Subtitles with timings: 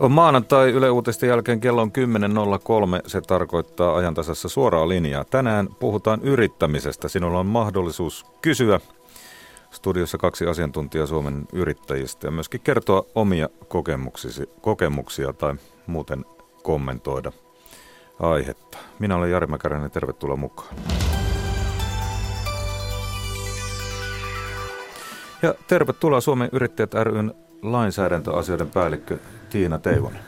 [0.00, 1.92] On maanantai Yle Uutisten jälkeen kello on
[3.02, 3.08] 10.03.
[3.08, 5.24] Se tarkoittaa ajantasassa suoraa linjaa.
[5.24, 7.08] Tänään puhutaan yrittämisestä.
[7.08, 8.80] Sinulla on mahdollisuus kysyä
[9.70, 13.48] studiossa kaksi asiantuntijaa Suomen yrittäjistä ja myöskin kertoa omia
[14.60, 15.54] kokemuksia tai
[15.86, 16.24] muuten
[16.62, 17.32] kommentoida
[18.20, 18.78] aihetta.
[18.98, 20.74] Minä olen Jari Mäkäräinen tervetuloa mukaan.
[25.42, 29.18] Ja tervetuloa Suomen yrittäjät ryn lainsäädäntöasioiden päällikkö
[29.50, 30.20] Tiina Teivonen.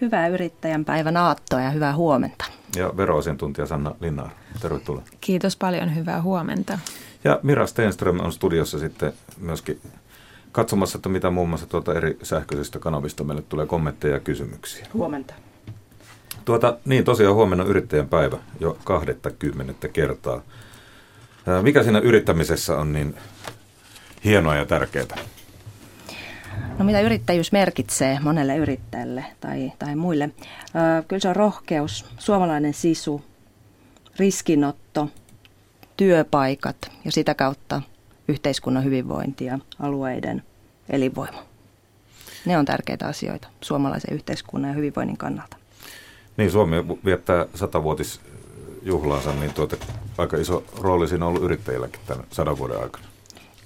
[0.00, 2.44] Hyvää yrittäjän päivän aattoa ja hyvää huomenta.
[2.76, 4.30] Ja veroasiantuntija Sanna Linnaar,
[4.60, 5.02] tervetuloa.
[5.20, 6.78] Kiitos paljon, hyvää huomenta.
[7.24, 9.80] Ja Mira Stenström on studiossa sitten myöskin
[10.52, 14.86] katsomassa, että mitä muun muassa tuolta eri sähköisistä kanavista meille tulee kommentteja ja kysymyksiä.
[14.94, 15.34] Huomenta.
[16.44, 20.42] Tuota, niin tosiaan huomenna yrittäjän päivä jo 20 kertaa.
[21.62, 23.14] Mikä siinä yrittämisessä on niin
[24.24, 25.16] hienoa ja tärkeää?
[26.78, 30.24] No mitä yrittäjyys merkitsee monelle yrittäjälle tai, tai muille?
[30.24, 33.24] Ö, kyllä se on rohkeus, suomalainen sisu,
[34.18, 35.08] riskinotto,
[35.96, 37.82] työpaikat ja sitä kautta
[38.28, 40.42] yhteiskunnan hyvinvointi ja alueiden
[40.88, 41.44] elinvoima.
[42.44, 45.56] Ne on tärkeitä asioita suomalaisen yhteiskunnan ja hyvinvoinnin kannalta.
[46.36, 49.76] Niin, Suomi viettää satavuotisjuhlaansa, niin tuota,
[50.18, 53.04] aika iso rooli siinä on ollut yrittäjilläkin tämän sadan vuoden aikana.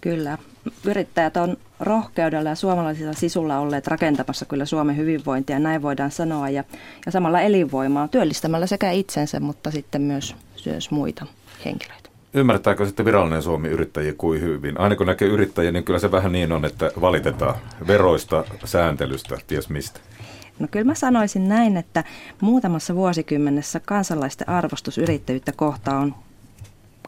[0.01, 0.39] Kyllä.
[0.85, 6.65] Yrittäjät on rohkeudella ja suomalaisilla sisulla olleet rakentamassa kyllä Suomen hyvinvointia, näin voidaan sanoa, ja,
[7.07, 11.27] ja samalla elinvoimaa työllistämällä sekä itsensä, mutta sitten myös, myös muita
[11.65, 12.09] henkilöitä.
[12.35, 14.81] Ymmärtääkö sitten virallinen Suomi yrittäjiä kuin hyvin?
[14.81, 17.55] Aina kun näkee yrittäjiä, niin kyllä se vähän niin on, että valitetaan
[17.87, 20.01] veroista, sääntelystä, ties mistä.
[20.59, 22.05] No kyllä mä sanoisin näin, että
[22.41, 26.15] muutamassa vuosikymmenessä kansalaisten arvostus yrittäjyyttä kohtaan on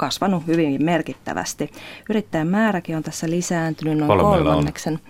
[0.01, 1.71] kasvanut hyvin merkittävästi.
[2.11, 5.01] Yrittäjän määräkin on tässä lisääntynyt noin Paljon kolmanneksen.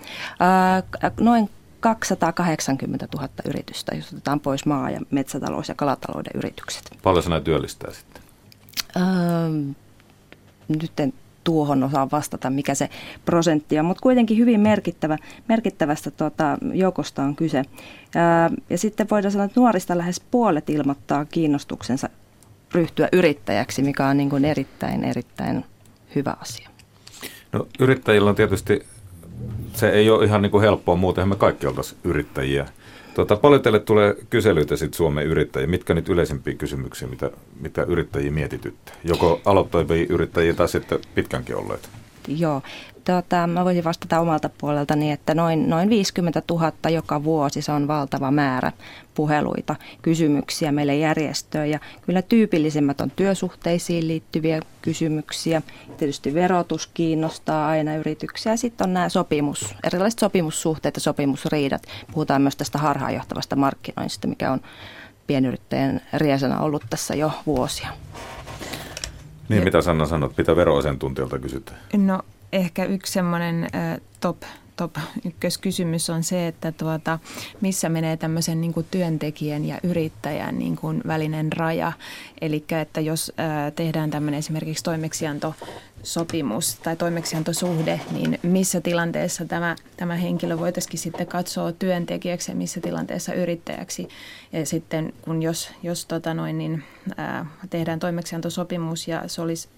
[1.05, 6.91] Äh, noin 280 000 yritystä, jos otetaan pois maa- ja metsätalous- ja kalatalouden yritykset.
[7.03, 8.23] Paljon se näin työllistää sitten?
[8.97, 9.75] Äh,
[10.69, 11.13] nyt en
[11.45, 12.89] tuohon osaa vastata, mikä se
[13.25, 15.19] prosentti on, mutta kuitenkin hyvin merkittävä,
[15.49, 17.63] merkittävästä tuota, joukosta on kyse.
[18.15, 22.09] Ää, ja sitten voidaan sanoa, että nuorista lähes puolet ilmoittaa kiinnostuksensa
[22.75, 25.65] ryhtyä yrittäjäksi, mikä on niin kuin erittäin, erittäin
[26.15, 26.71] hyvä asia.
[27.53, 28.87] No, yrittäjillä on tietysti,
[29.75, 32.69] se ei ole ihan niin kuin helppoa, muutenhan me kaikki oltaisiin yrittäjiä.
[33.15, 35.67] Tota, paljon teille tulee kyselyitä sit Suomen yrittäjiä.
[35.67, 38.93] Mitkä nyt yleisimpiä kysymyksiä, mitä, mitä yrittäjiä mietitytte?
[39.05, 41.89] Joko aloittavia yrittäjiä tai sitten pitkänkin olleet?
[42.29, 42.63] Joo,
[43.11, 47.89] Tota, mä voisin vastata omalta puoleltani, että noin, noin 50 000 joka vuosi, se on
[47.89, 48.73] valtava määrä
[49.15, 51.71] puheluita, kysymyksiä meille järjestöön.
[51.71, 55.63] Ja kyllä tyypillisimmät on työsuhteisiin liittyviä kysymyksiä.
[55.97, 58.57] Tietysti verotus kiinnostaa aina yrityksiä.
[58.57, 61.83] Sitten on nämä sopimus, erilaiset sopimussuhteet ja sopimusriidat.
[62.13, 64.61] Puhutaan myös tästä harhaanjohtavasta markkinoinnista, mikä on
[65.27, 67.89] pienyrittäjän riesana ollut tässä jo vuosia.
[69.49, 71.79] Niin, mitä Sanna sanot, mitä veroasiantuntijalta kysytään?
[71.97, 72.23] No
[72.53, 73.69] ehkä yksi semmoinen
[74.21, 74.43] top
[74.81, 77.19] top ykköskysymys on se, että tuota,
[77.61, 81.93] missä menee tämmöisen niin kuin työntekijän ja yrittäjän niin kuin välinen raja.
[82.41, 85.55] Eli että jos ää, tehdään tämmöinen esimerkiksi toimeksianto
[86.03, 92.81] sopimus tai toimeksiantosuhde, niin missä tilanteessa tämä, tämä henkilö voitaisiin sitten katsoa työntekijäksi ja missä
[92.81, 94.09] tilanteessa yrittäjäksi.
[94.53, 96.85] Ja sitten kun jos, jos tota noin, niin,
[97.17, 99.69] ää, tehdään toimeksiantosopimus ja se olisi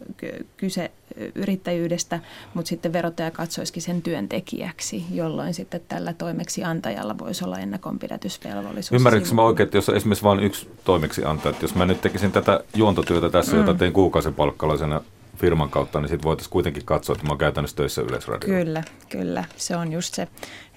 [0.57, 0.91] kyse
[1.35, 2.21] yrittäjyydestä,
[2.55, 8.93] mutta sitten verottaja katsoisikin sen työntekijäksi, jolloin sitten tällä toimeksiantajalla voisi olla ennakonpidätysvelvollisuus.
[8.93, 12.65] Ymmärrätkö mä oikein, että jos esimerkiksi vain yksi toimeksiantaja, että jos mä nyt tekisin tätä
[12.75, 13.59] juontotyötä tässä, mm.
[13.59, 15.01] jota tein kuukausipalkkalaisena
[15.37, 18.65] firman kautta, niin sitten voitaisiin kuitenkin katsoa, että mä oon käytännössä töissä Yleisradiolla.
[18.65, 19.45] Kyllä, kyllä.
[19.57, 20.29] Se on just se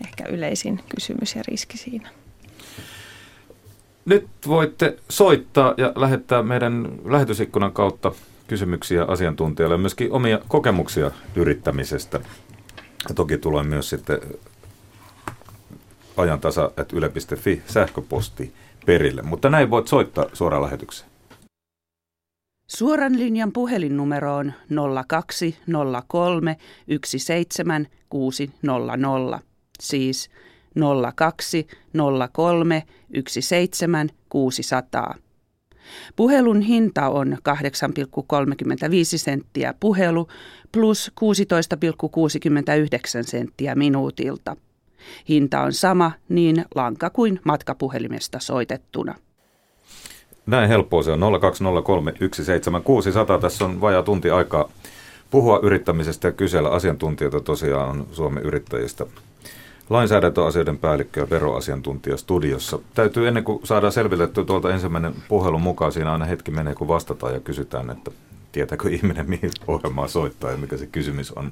[0.06, 2.09] ehkä yleisin kysymys ja riski siinä.
[4.06, 8.12] Nyt voitte soittaa ja lähettää meidän lähetysikkunan kautta
[8.47, 12.19] kysymyksiä asiantuntijalle ja myöskin omia kokemuksia yrittämisestä.
[13.09, 14.19] Ja toki tulee myös sitten
[16.18, 18.53] ajantasa.yle.fi sähköposti
[18.86, 19.21] perille.
[19.21, 21.09] Mutta näin voit soittaa suoraan lähetykseen.
[22.68, 24.53] Suoran linjan puhelinnumero on
[25.07, 26.57] 0203
[27.06, 29.39] 17600,
[29.80, 30.30] siis
[31.15, 32.83] 0203
[33.27, 35.15] 17600.
[36.15, 37.55] Puhelun hinta on 8,35
[39.15, 40.27] senttiä puhelu
[40.71, 41.25] plus 16,69
[43.21, 44.55] senttiä minuutilta.
[45.29, 49.15] Hinta on sama niin lanka kuin matkapuhelimesta soitettuna.
[50.45, 51.23] Näin helppoa se on 020317600.
[53.41, 54.69] Tässä on vajaa tunti aikaa
[55.31, 59.05] puhua yrittämisestä ja kysellä asiantuntijoita tosiaan on Suomen yrittäjistä
[59.89, 62.79] lainsäädäntöasioiden päällikkö ja veroasiantuntija studiossa.
[62.93, 67.33] Täytyy ennen kuin saadaan selvitettyä tuolta ensimmäinen puhelun mukaan, siinä aina hetki menee kun vastataan
[67.33, 68.11] ja kysytään, että
[68.51, 71.51] tietääkö ihminen mihin ohjelmaa soittaa ja mikä se kysymys on.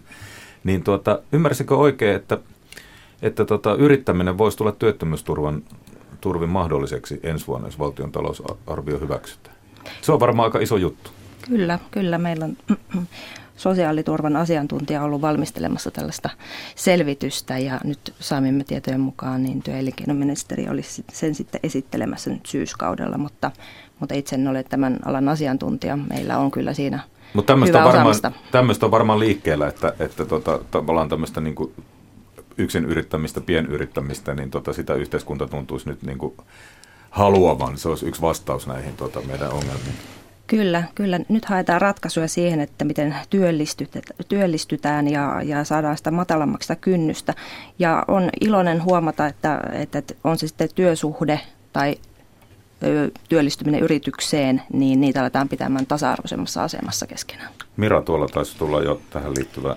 [0.64, 2.38] Niin tuota, ymmärsikö oikein, että,
[3.22, 5.64] että tota, yrittäminen voisi tulla työttömyysturvan
[6.22, 9.56] turvin mahdolliseksi ensi vuonna, jos valtion talousarvio hyväksytään?
[10.02, 11.10] Se on varmaan aika iso juttu.
[11.50, 12.18] Kyllä, kyllä.
[12.18, 12.58] Meillä on
[13.56, 16.30] sosiaaliturvan asiantuntija ollut valmistelemassa tällaista
[16.76, 19.80] selvitystä ja nyt saamimme tietojen mukaan niin työ-
[20.58, 23.52] ja olisi sen sitten esittelemässä nyt syyskaudella, mutta,
[24.00, 25.98] mutta itse en ole tämän alan asiantuntija.
[25.98, 27.00] Meillä on kyllä siinä
[27.34, 28.16] mutta tämmöistä on, varmaan,
[28.52, 31.74] tämmöistä on varmaan liikkeellä, että, että tota, tavallaan tämmöistä niin kuin
[32.58, 36.34] yksin yrittämistä, pienyrittämistä, niin tota, sitä yhteiskunta tuntuisi nyt niin kuin
[37.10, 37.78] haluavan.
[37.78, 39.96] Se olisi yksi vastaus näihin tota, meidän ongelmiin.
[40.58, 41.20] Kyllä, kyllä.
[41.30, 43.16] Nyt haetaan ratkaisuja siihen, että miten
[44.28, 47.34] työllistytään ja, ja saadaan sitä matalammaksi sitä kynnystä.
[47.80, 51.40] Ja on iloinen huomata, että, että on se sitten työsuhde
[51.74, 51.96] tai
[53.30, 57.52] työllistyminen yritykseen, niin niitä aletaan pitämään tasa-arvoisemmassa asemassa keskenään.
[57.78, 59.76] Mira, tuolla taisi tulla jo tähän liittyvä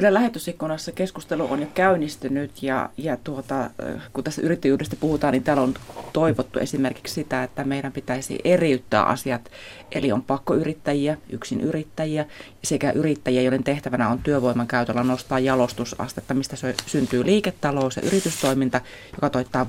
[0.00, 3.70] Kyllä lähetysikkunassa keskustelu on jo käynnistynyt ja, ja tuota,
[4.12, 5.74] kun tässä yrittäjyydestä puhutaan, niin täällä on
[6.12, 9.50] toivottu esimerkiksi sitä, että meidän pitäisi eriyttää asiat.
[9.92, 12.26] Eli on pakkoyrittäjiä, yksin yrittäjiä
[12.64, 16.56] sekä yrittäjiä, joiden tehtävänä on työvoiman käytöllä nostaa jalostusastetta, mistä
[16.86, 18.80] syntyy liiketalous ja yritystoiminta,
[19.12, 19.66] joka toittaa,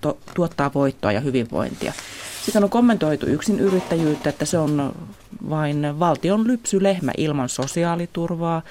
[0.00, 1.92] to, tuottaa voittoa ja hyvinvointia.
[2.44, 4.94] Sitten on kommentoitu yksin yrittäjyyttä, että se on
[5.50, 8.62] vain valtion lypsylehmä ilman sosiaaliturvaa.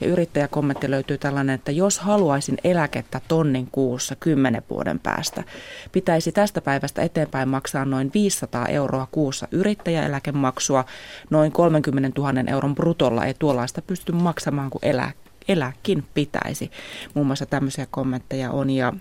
[0.00, 5.44] Ja yrittäjäkommentti löytyy tällainen, että jos haluaisin eläkettä tonnin kuussa kymmenen vuoden päästä,
[5.92, 10.84] pitäisi tästä päivästä eteenpäin maksaa noin 500 euroa kuussa yrittäjäeläkemaksua.
[11.30, 15.12] Noin 30 000 euron brutolla ei tuollaista pysty maksamaan kuin elä,
[15.48, 16.70] eläkin pitäisi.
[17.14, 18.92] Muun muassa tämmöisiä kommentteja on ja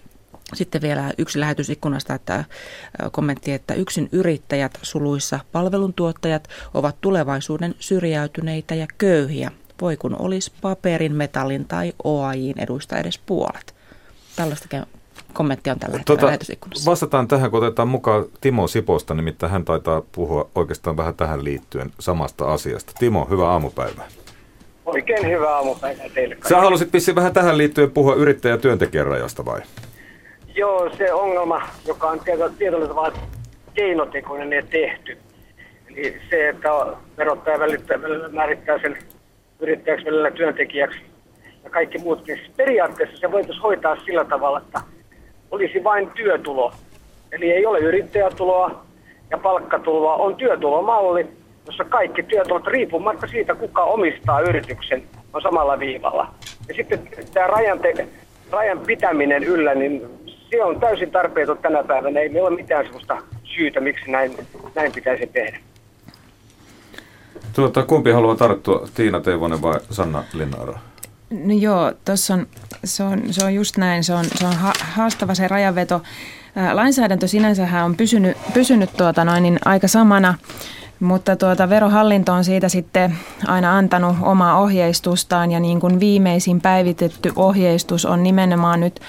[0.53, 2.45] sitten vielä yksi lähetysikkunasta, että
[3.11, 9.51] kommentti, että yksin yrittäjät suluissa palveluntuottajat ovat tulevaisuuden syrjäytyneitä ja köyhiä.
[9.81, 13.75] Voi kun olisi paperin, metallin tai OAJin eduista edes puolet.
[14.35, 14.67] Tällaista
[15.33, 20.01] kommenttia on tällä hetkellä tota, Vastataan tähän, kun otetaan mukaan Timo Siposta, nimittäin hän taitaa
[20.11, 22.93] puhua oikeastaan vähän tähän liittyen samasta asiasta.
[22.99, 24.07] Timo, hyvää aamupäivää.
[24.85, 26.37] Oikein hyvää aamupäivää teille.
[26.49, 29.61] Sä halusit vissiin vähän tähän liittyen puhua yrittäjä- työntekijän rajasta vai?
[30.55, 32.19] Joo, se ongelma, joka on
[32.57, 33.17] tietyllä tavalla
[33.73, 35.17] keinotekoinen ja tehty.
[35.89, 36.69] Eli se, että
[37.17, 38.97] verottaja välillä määrittää sen
[39.59, 40.99] yrittäjäksi välillä työntekijäksi
[41.63, 42.37] ja kaikki muutkin.
[42.37, 44.81] Siis periaatteessa se voitaisiin hoitaa sillä tavalla, että
[45.51, 46.73] olisi vain työtulo.
[47.31, 48.85] Eli ei ole yrittäjätuloa
[49.29, 51.27] ja palkkatuloa, on työtulomalli,
[51.65, 56.33] jossa kaikki työtulot riippumatta siitä, kuka omistaa yrityksen, on samalla viivalla.
[56.67, 58.07] Ja sitten tämä rajan, te-
[58.51, 60.01] rajan pitäminen yllä, niin
[60.49, 62.19] se on täysin tarpeeton tänä päivänä.
[62.19, 64.31] Ei meillä ole mitään sellaista syytä, miksi näin,
[64.75, 65.57] näin pitäisi tehdä.
[67.53, 70.75] Tuota, kumpi haluaa tarttua, Tiina Teivonen vai Sanna Linnaaro?
[71.29, 72.47] No joo, tuossa on,
[72.83, 76.01] se on, se on just näin, se on, se on haastava se rajaveto.
[76.73, 80.33] Lainsäädäntö sinänsä on pysynyt, pysynyt tuota noin, niin aika samana,
[80.99, 83.17] mutta tuota, verohallinto on siitä sitten
[83.47, 88.99] aina antanut omaa ohjeistustaan ja niin kuin viimeisin päivitetty ohjeistus on nimenomaan nyt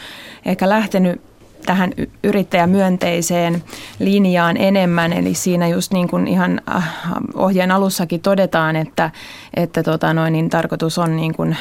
[0.47, 1.21] ehkä lähtenyt
[1.69, 1.93] tähän
[2.25, 3.63] yrittäjämyönteiseen
[3.99, 5.13] linjaan enemmän.
[5.13, 6.89] Eli siinä just niin kuin ihan äh,
[7.35, 9.11] ohjeen alussakin todetaan, että,
[9.55, 11.57] että tota noin, niin tarkoitus on niin kuin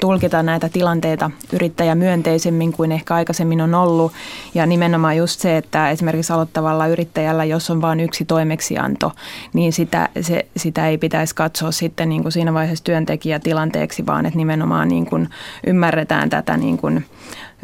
[0.00, 4.12] tulkita näitä tilanteita yrittäjämyönteisemmin kuin ehkä aikaisemmin on ollut.
[4.54, 9.12] Ja nimenomaan just se, että esimerkiksi aloittavalla yrittäjällä, jos on vain yksi toimeksianto,
[9.52, 14.36] niin sitä, se, sitä ei pitäisi katsoa sitten niin kuin siinä vaiheessa työntekijätilanteeksi, vaan että
[14.36, 15.28] nimenomaan niin kuin
[15.66, 17.04] ymmärretään tätä niin kuin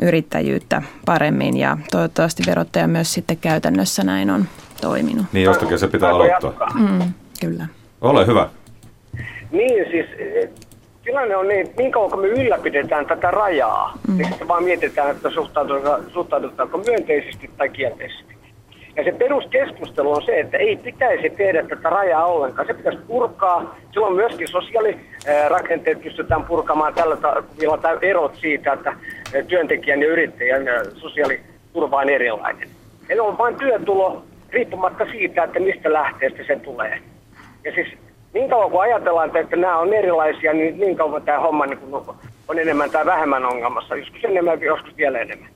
[0.02, 4.44] yrittäjyyttä paremmin ja toivottavasti verottaja myös sitten käytännössä näin on
[4.80, 5.26] toiminut.
[5.32, 6.72] Niin jostakin se pitää aloittaa.
[6.74, 7.66] Mm, kyllä.
[8.00, 8.48] Ole hyvä.
[9.50, 10.48] Niin siis eh,
[11.04, 14.16] tilanne on niin, niin kauan kun me ylläpidetään tätä rajaa, mm.
[14.16, 18.38] niin sitten vaan mietitään, että suhtaudutaanko, suhtaudutaanko myönteisesti tai kielteisesti.
[18.96, 22.66] Ja se peruskeskustelu on se, että ei pitäisi tehdä tätä rajaa ollenkaan.
[22.66, 23.76] Se pitäisi purkaa.
[23.92, 28.94] Silloin myöskin sosiaalirakenteet pystytään purkamaan tällä tavalla erot siitä, että
[29.48, 30.62] työntekijän ja yrittäjän
[30.96, 32.68] sosiaaliturva on erilainen.
[33.08, 37.02] Eli on vain työtulo riippumatta siitä, että mistä lähteestä se tulee.
[37.64, 37.88] Ja siis
[38.34, 41.78] niin kauan kun ajatellaan, että nämä on erilaisia, niin niin kauan tämä homma niin
[42.48, 43.96] on enemmän tai vähemmän ongelmassa.
[43.96, 45.48] Joskus enemmän, joskus vielä enemmän.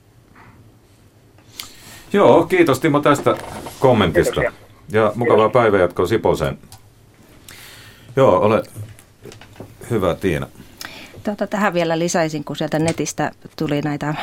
[2.13, 3.35] Joo, kiitos Timo tästä
[3.79, 4.41] kommentista.
[4.41, 4.63] Kiitoksia.
[4.91, 6.57] Ja mukavaa päivänjatkoa Siposeen.
[8.15, 8.63] Joo, ole
[9.89, 10.47] hyvä Tiina.
[11.23, 14.15] Tota, tähän vielä lisäisin, kun sieltä netistä tuli näitä äh,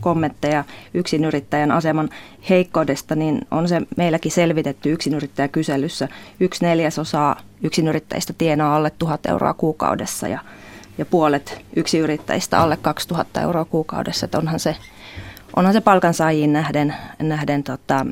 [0.00, 2.10] kommentteja yksinyrittäjän aseman
[2.48, 6.08] heikkoudesta, niin on se meilläkin selvitetty yksinyrittäjäkyselyssä.
[6.40, 10.40] Yksi neljäsosa yksinyrittäjistä tienaa alle 1000 euroa kuukaudessa ja,
[10.98, 14.24] ja puolet yksiyrittäjistä alle 2000 euroa kuukaudessa.
[14.24, 14.76] Että onhan se
[15.56, 18.06] onhan se palkansaajiin nähden, nähden tota,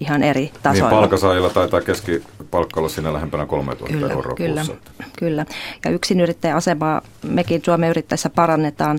[0.00, 0.90] ihan eri tasoilla.
[0.90, 4.82] Niin, palkansaajilla taitaa keskipalkka olla siinä lähempänä 3000 kyllä, euroa kyllä, kuussa.
[5.18, 5.46] Kyllä,
[5.84, 8.98] ja yksinyrittäjän asemaa mekin Suomen yrittäjissä parannetaan.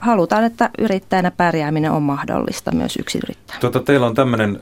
[0.00, 3.58] Halutaan, että yrittäjänä pärjääminen on mahdollista myös yksinyrittäjä.
[3.60, 4.60] Tuota, teillä on tämmöinen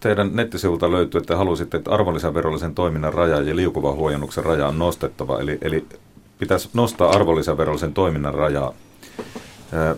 [0.00, 5.40] teidän nettisivulta löytyy, että halusitte, että arvonlisäverollisen toiminnan raja ja liukuvan huojennuksen raja on nostettava.
[5.40, 5.86] Eli, eli
[6.38, 8.72] pitäisi nostaa arvonlisäverollisen toiminnan rajaa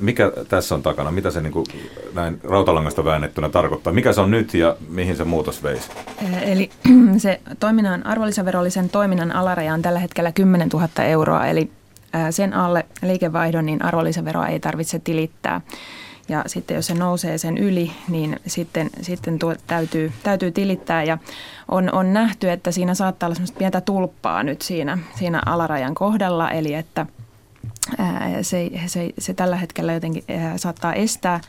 [0.01, 1.11] mikä tässä on takana?
[1.11, 1.67] Mitä se niin kuin
[2.15, 3.93] näin rautalangasta väännettynä tarkoittaa?
[3.93, 5.91] Mikä se on nyt ja mihin se muutos veisi?
[6.43, 6.71] Eli
[7.19, 11.71] se toiminnan, arvonlisäverollisen toiminnan alaraja on tällä hetkellä 10 000 euroa, eli
[12.31, 15.61] sen alle liikevaihdon niin arvonlisäveroa ei tarvitse tilittää.
[16.29, 21.05] Ja sitten jos se nousee sen yli, niin sitten, sitten tuo, täytyy, täytyy tilittää.
[21.05, 21.19] Ja
[21.69, 26.75] on, on nähty, että siinä saattaa olla pientä tulppaa nyt siinä, siinä alarajan kohdalla, eli
[26.75, 27.07] että–
[28.43, 30.25] se, se, se tällä hetkellä jotenkin
[30.57, 31.41] saattaa estää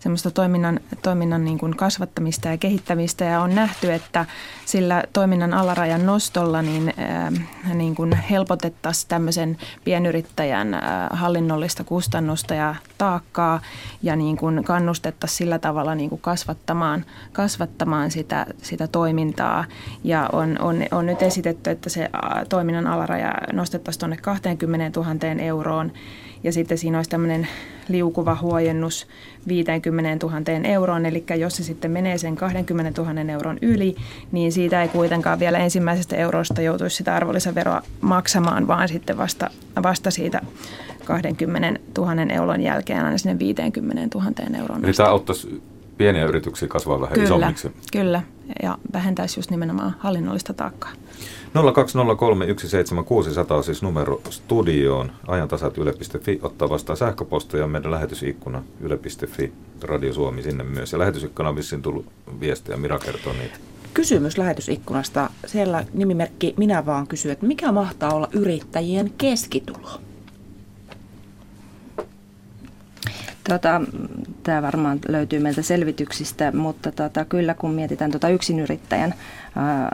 [0.00, 3.24] semmoista toiminnan, toiminnan niin kuin kasvattamista ja kehittämistä.
[3.24, 4.26] Ja on nähty, että
[4.64, 12.74] sillä toiminnan alarajan nostolla niin, äh, niin kuin helpotettaisiin tämmöisen pienyrittäjän äh, hallinnollista kustannusta ja
[12.98, 13.60] taakkaa
[14.02, 19.64] ja niin kuin kannustettaisiin sillä tavalla niin kuin kasvattamaan, kasvattamaan sitä, sitä toimintaa.
[20.04, 22.10] Ja on, on, on nyt esitetty, että se
[22.48, 25.92] toiminnan alaraja nostettaisiin tuonne 20 000 euroon
[26.42, 27.48] ja sitten siinä olisi tämmöinen
[27.88, 29.06] liukuva huojennus
[29.48, 33.96] 50 000 euroon, eli jos se sitten menee sen 20 000 euron yli,
[34.32, 39.50] niin siitä ei kuitenkaan vielä ensimmäisestä eurosta joutuisi sitä arvonlisäveroa maksamaan, vaan sitten vasta,
[39.82, 40.40] vasta siitä
[41.04, 44.84] 20 000 euron jälkeen aina sinne 50 000 euroon.
[44.84, 45.62] Eli tämä auttaisi
[45.98, 47.72] pieniä yrityksiä kasvaa vähän kyllä, isommiksi.
[47.92, 48.22] Kyllä,
[48.62, 50.90] ja vähentäisi just nimenomaan hallinnollista taakkaa.
[51.54, 55.12] 020317600 on siis numero studioon.
[55.26, 59.52] Ajantasat yle.fi ottaa vastaan sähköpostia meidän lähetysikkuna yle.fi,
[59.82, 60.92] Radio Suomi sinne myös.
[60.92, 62.06] Ja lähetysikkuna on vissiin tullut
[62.40, 63.56] viestiä, Mira kertoo niitä.
[63.94, 65.30] Kysymys lähetysikkunasta.
[65.46, 70.00] Siellä nimimerkki Minä vaan kysyy, että mikä mahtaa olla yrittäjien keskitulo?
[73.48, 73.80] Tota,
[74.42, 79.14] tämä varmaan löytyy meiltä selvityksistä, mutta tota, kyllä kun mietitään tota yksinyrittäjän
[79.56, 79.90] ää,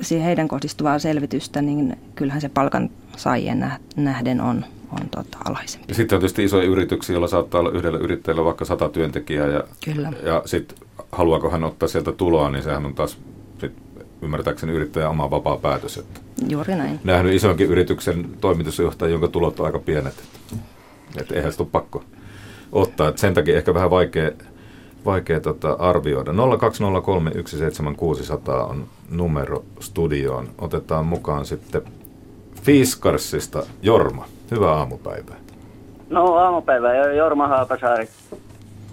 [0.00, 5.94] siihen heidän kohdistuvaa selvitystä, niin kyllähän se palkan saajien nähden on, on tota, alhaisempi.
[5.94, 10.12] Sitten on tietysti isoja yrityksiä, joilla saattaa olla yhdellä yrittäjällä vaikka sata työntekijää ja, Kyllä.
[10.22, 10.78] ja sitten
[11.12, 13.18] haluaako hän ottaa sieltä tuloa, niin sehän on taas
[13.60, 13.72] sit,
[14.22, 15.98] ymmärtääkseni yrittäjän oma vapaa päätös.
[15.98, 17.00] Että Juuri näin.
[17.04, 20.14] Nähnyt isonkin yrityksen toimitusjohtaja, jonka tulot on aika pienet.
[20.14, 20.60] Että,
[21.20, 22.04] että eihän sitä ole pakko
[22.72, 23.08] ottaa.
[23.08, 24.30] Että sen takia ehkä vähän vaikea,
[25.08, 26.32] vaikea tota arvioida.
[26.32, 26.34] 020317600
[28.70, 30.48] on numero studioon.
[30.58, 31.82] Otetaan mukaan sitten
[32.62, 34.24] Fiskarsista Jorma.
[34.50, 35.36] Hyvää aamupäivää.
[36.10, 38.08] No aamupäivää, Jorma Haapasaari.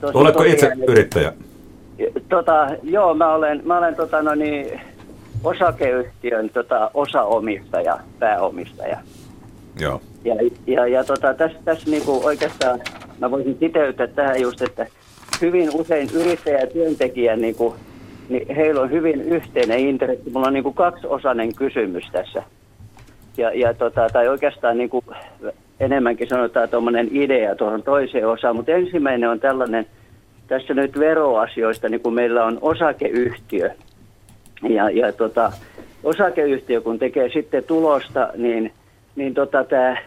[0.01, 1.33] Tosi Oletko itse niin, yrittäjä?
[2.29, 4.81] Tota, joo, mä olen, mä olen tota, no niin,
[5.43, 8.97] osakeyhtiön tota, osaomistaja, pääomistaja.
[9.79, 10.01] Joo.
[10.23, 10.35] Ja,
[10.67, 12.79] ja, ja tota, tässä täs niinku oikeastaan
[13.19, 14.87] mä voisin kiteyttää tähän just, että
[15.41, 17.75] hyvin usein yrittäjä ja työntekijä, niinku,
[18.29, 20.29] niin heillä on hyvin yhteinen intressi.
[20.29, 22.43] Mulla on niinku kaksiosainen kysymys tässä.
[23.37, 25.03] Ja, ja tota, tai oikeastaan niinku,
[25.79, 29.85] enemmänkin sanotaan tuommoinen idea tuohon toiseen osaan, mutta ensimmäinen on tällainen,
[30.47, 33.69] tässä nyt veroasioista, niin kun meillä on osakeyhtiö,
[34.69, 35.51] ja, ja tota,
[36.03, 38.71] osakeyhtiö kun tekee sitten tulosta, niin,
[39.15, 39.97] niin tota, tämä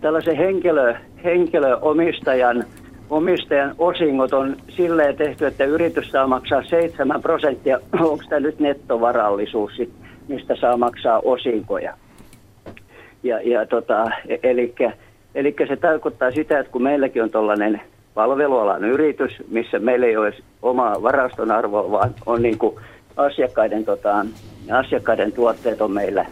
[0.00, 2.64] tällaisen henkilö, henkilöomistajan
[3.10, 7.80] omistajan osingot on silleen tehty, että yritys saa maksaa 7 prosenttia.
[8.00, 9.72] Onko tämä nyt nettovarallisuus,
[10.28, 11.94] mistä saa maksaa osinkoja?
[13.22, 14.10] Ja, ja tota,
[14.42, 14.74] eli,
[15.34, 17.80] eli se tarkoittaa sitä, että kun meilläkin on tällainen
[18.14, 20.32] palvelualan yritys, missä meillä ei ole
[20.62, 22.76] omaa varaston arvoa, vaan on niin kuin
[23.16, 24.26] asiakkaiden, tota,
[24.72, 26.26] asiakkaiden tuotteet on meillä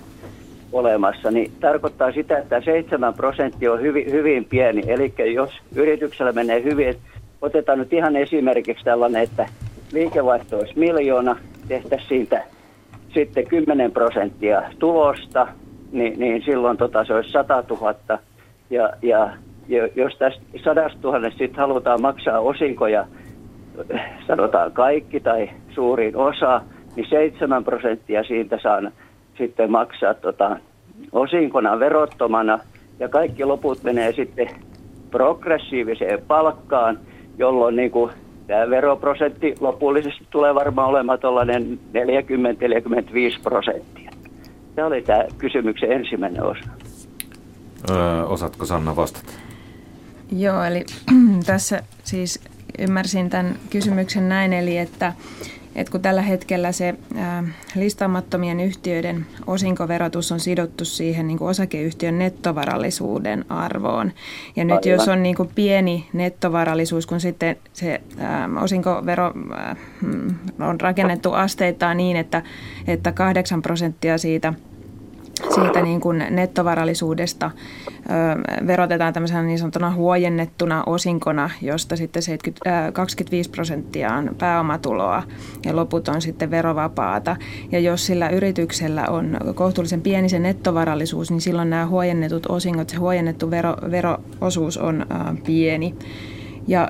[0.74, 4.82] olemassa, niin tarkoittaa sitä, että 7 prosenttia on hyvin, hyvin pieni.
[4.86, 6.94] Eli jos yrityksellä menee hyvin,
[7.42, 9.46] otetaan nyt ihan esimerkiksi tällainen, että
[9.92, 11.36] liikevaihto olisi miljoona,
[11.68, 12.42] tehtäisiin siitä
[13.14, 15.46] sitten 10 prosenttia tulosta,
[15.92, 17.94] niin, niin silloin tota, se olisi 100 000.
[18.70, 19.30] Ja, ja,
[19.68, 23.06] ja jos tästä 100 000 sitten halutaan maksaa osinkoja,
[24.26, 26.60] sanotaan kaikki tai suurin osa,
[26.96, 28.80] niin 7 prosenttia siitä saa
[29.38, 30.56] sitten maksaa tota,
[31.12, 32.58] osinkona verottomana
[32.98, 34.48] ja kaikki loput menee sitten
[35.10, 36.98] progressiiviseen palkkaan.
[37.38, 38.10] jolloin niin kuin
[38.46, 41.78] tämä veroprosentti lopullisesti tulee varmaan olemaan tuollainen
[43.38, 44.10] 40-45 prosenttia.
[44.74, 46.70] Tämä oli tämä kysymyksen ensimmäinen osa.
[47.90, 49.32] Öö, osaatko Sanna vastata?
[50.32, 50.84] Joo, eli
[51.46, 52.40] tässä siis
[52.78, 55.12] ymmärsin tämän kysymyksen näin, eli että,
[55.74, 62.18] että kun tällä hetkellä se ää, listaamattomien yhtiöiden osinkoverotus on sidottu siihen niin kuin osakeyhtiön
[62.18, 64.12] nettovarallisuuden arvoon.
[64.56, 64.98] Ja nyt Aivan.
[64.98, 71.32] jos on niin kuin pieni nettovarallisuus, kun sitten se ää, osinkovero ää, mm, on rakennettu
[71.32, 72.42] asteittain niin, että,
[72.86, 74.54] että 8 prosenttia siitä–
[75.54, 82.92] siitä niin kuin nettovarallisuudesta ö, verotetaan tämmöisenä niin sanottuna huojennettuna osinkona, josta sitten 70, ö,
[82.92, 85.22] 25 prosenttia on pääomatuloa
[85.64, 87.36] ja loput on sitten verovapaata.
[87.72, 92.96] Ja jos sillä yrityksellä on kohtuullisen pieni se nettovarallisuus, niin silloin nämä huojennetut osingot, se
[92.96, 95.94] huojennettu vero, veroosuus on ö, pieni.
[96.66, 96.88] Ja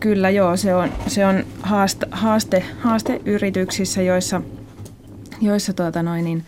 [0.00, 4.42] kyllä joo, se on, se on haaste, haaste, haaste yrityksissä, joissa,
[5.40, 6.44] joissa tuota noin, niin,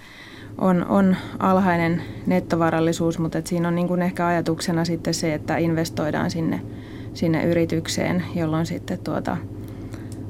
[0.58, 5.56] on, on alhainen nettovarallisuus, mutta et siinä on niin kuin ehkä ajatuksena sitten se, että
[5.56, 6.60] investoidaan sinne,
[7.14, 9.36] sinne yritykseen, jolloin sitten tuota,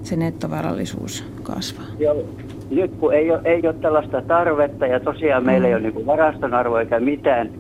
[0.02, 1.87] se nettovarallisuus kasvaa.
[1.99, 2.25] Joo.
[2.71, 6.55] Nyt kun ei ole, ei ole tällaista tarvetta ja tosiaan meillä ei ole niin varaston
[6.55, 7.50] arvo eikä mitään,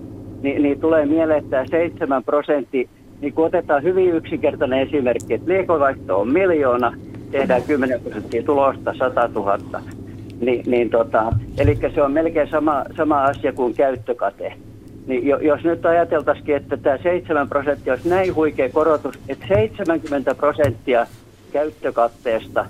[0.42, 2.88] niin, niin tulee mieleen, että 7 prosenttia,
[3.20, 6.94] niin kun otetaan hyvin yksinkertainen esimerkki, että liikovaihto on miljoona,
[7.30, 9.58] tehdään 10 prosenttia tulosta 100 000
[10.42, 14.52] niin, niin tota, eli se on melkein sama, sama asia kuin käyttökate.
[15.06, 21.06] Niin jos nyt ajateltaisikin, että tämä 7 prosenttia olisi näin huikea korotus, että 70 prosenttia
[21.52, 22.66] käyttökatteesta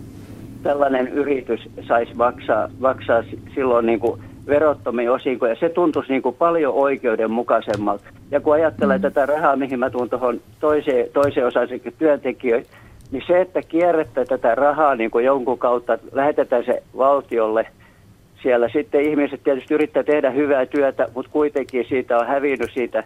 [0.62, 3.22] tällainen yritys saisi maksaa, maksaa
[3.54, 5.56] silloin niin kuin verottomia osinkoja.
[5.60, 8.04] Se tuntuisi niin kuin paljon oikeudenmukaisemmalta.
[8.30, 9.02] Ja kun ajattelee mm.
[9.02, 12.66] tätä rahaa, mihin mä tuun tuohon toiseen, toiseen osaan työntekijöihin,
[13.12, 17.66] niin se, että kierrättää tätä rahaa niin kuin jonkun kautta, lähetetään se valtiolle,
[18.42, 23.04] siellä sitten ihmiset tietysti yrittää tehdä hyvää työtä, mutta kuitenkin siitä on hävinnyt siitä,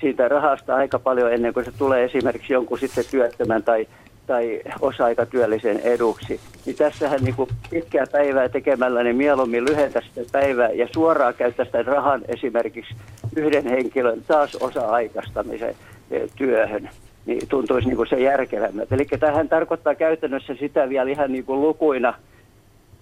[0.00, 3.86] siitä rahasta aika paljon ennen kuin se tulee esimerkiksi jonkun sitten työttömän tai,
[4.26, 6.40] tai osa-aikatyöllisen eduksi.
[6.66, 11.64] Niin tässähän niin kuin pitkää päivää tekemällä niin mieluummin lyhentä sitä päivää ja suoraan käyttää
[11.64, 12.94] sitä rahan esimerkiksi
[13.36, 15.74] yhden henkilön taas osa-aikaistamisen
[16.10, 16.90] eh, työhön
[17.26, 18.94] niin tuntuisi niin kuin se järkevämmältä.
[18.94, 22.14] Eli tähän tarkoittaa käytännössä sitä vielä ihan niin kuin lukuina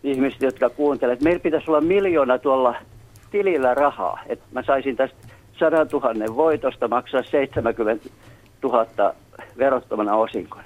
[0.03, 2.75] ihmiset, jotka kuuntelevat, meillä pitäisi olla miljoona tuolla
[3.31, 5.17] tilillä rahaa, että mä saisin tästä
[5.59, 8.09] 100 000 voitosta maksaa 70
[8.63, 9.15] 000
[9.59, 10.65] verottomana osinkona.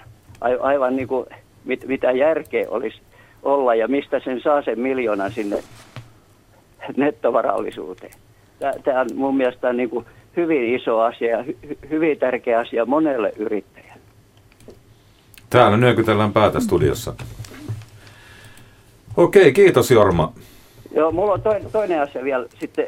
[0.61, 1.27] Aivan niin kuin
[1.65, 3.01] mit, mitä järkeä olisi
[3.43, 5.59] olla ja mistä sen saa sen miljoonan sinne
[6.97, 8.13] nettovarallisuuteen.
[8.85, 10.07] Tämä on mun mielestä niin kuin
[10.39, 14.03] hyvin iso asia ja hy- hyvin tärkeä asia monelle yrittäjälle.
[15.51, 17.15] Täällä nyökytellään päätä studiossa.
[19.17, 20.33] Okei, kiitos Jorma.
[20.95, 22.87] Joo, mulla on toinen, toinen asia vielä sitten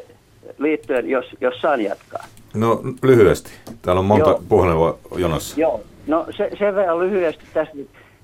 [0.57, 2.25] liittyen, jos, jos saan jatkaa.
[2.53, 3.51] No lyhyesti.
[3.81, 4.41] Täällä on monta Joo.
[4.49, 5.61] puhelua jonossa.
[5.61, 7.73] Joo, no se, sen verran lyhyesti tässä,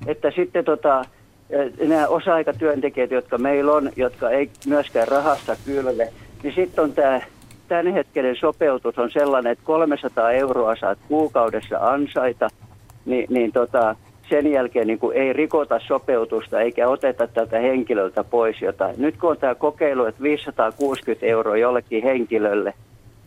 [0.07, 1.05] että sitten tota,
[1.87, 6.13] nämä osa-aikatyöntekijät, jotka meillä on, jotka ei myöskään rahasta kylve,
[6.43, 7.21] niin sitten on tämä
[7.67, 12.47] tämänhetkinen sopeutus on sellainen, että 300 euroa saat kuukaudessa ansaita,
[13.05, 13.95] niin, niin tota,
[14.29, 18.95] sen jälkeen niin ei rikota sopeutusta eikä oteta tältä henkilöltä pois jotain.
[18.97, 22.73] Nyt kun on tämä kokeilu, että 560 euroa jollekin henkilölle,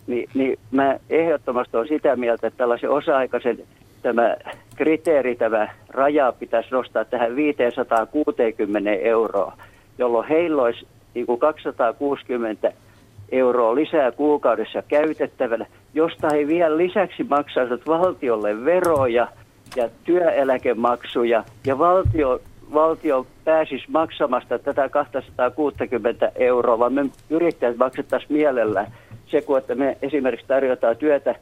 [0.06, 3.58] niin, niin mä ehdottomasti olen sitä mieltä, että tällaisen osa-aikaisen
[4.02, 4.36] tämä
[4.76, 9.52] kriteeri, tämä raja pitäisi nostaa tähän 560 euroa,
[9.98, 12.72] jolloin heillä olisi niin kuin 260
[13.32, 19.28] euroa lisää kuukaudessa käytettävänä, josta he vielä lisäksi maksaisivat valtiolle veroja
[19.76, 22.40] ja työeläkemaksuja ja valtio,
[22.74, 28.86] valtio pääsisi maksamasta tätä 260 euroa, vaan me yrittäjät maksettaisiin mielellä
[29.26, 31.34] se, kun että me esimerkiksi tarjotaan työtä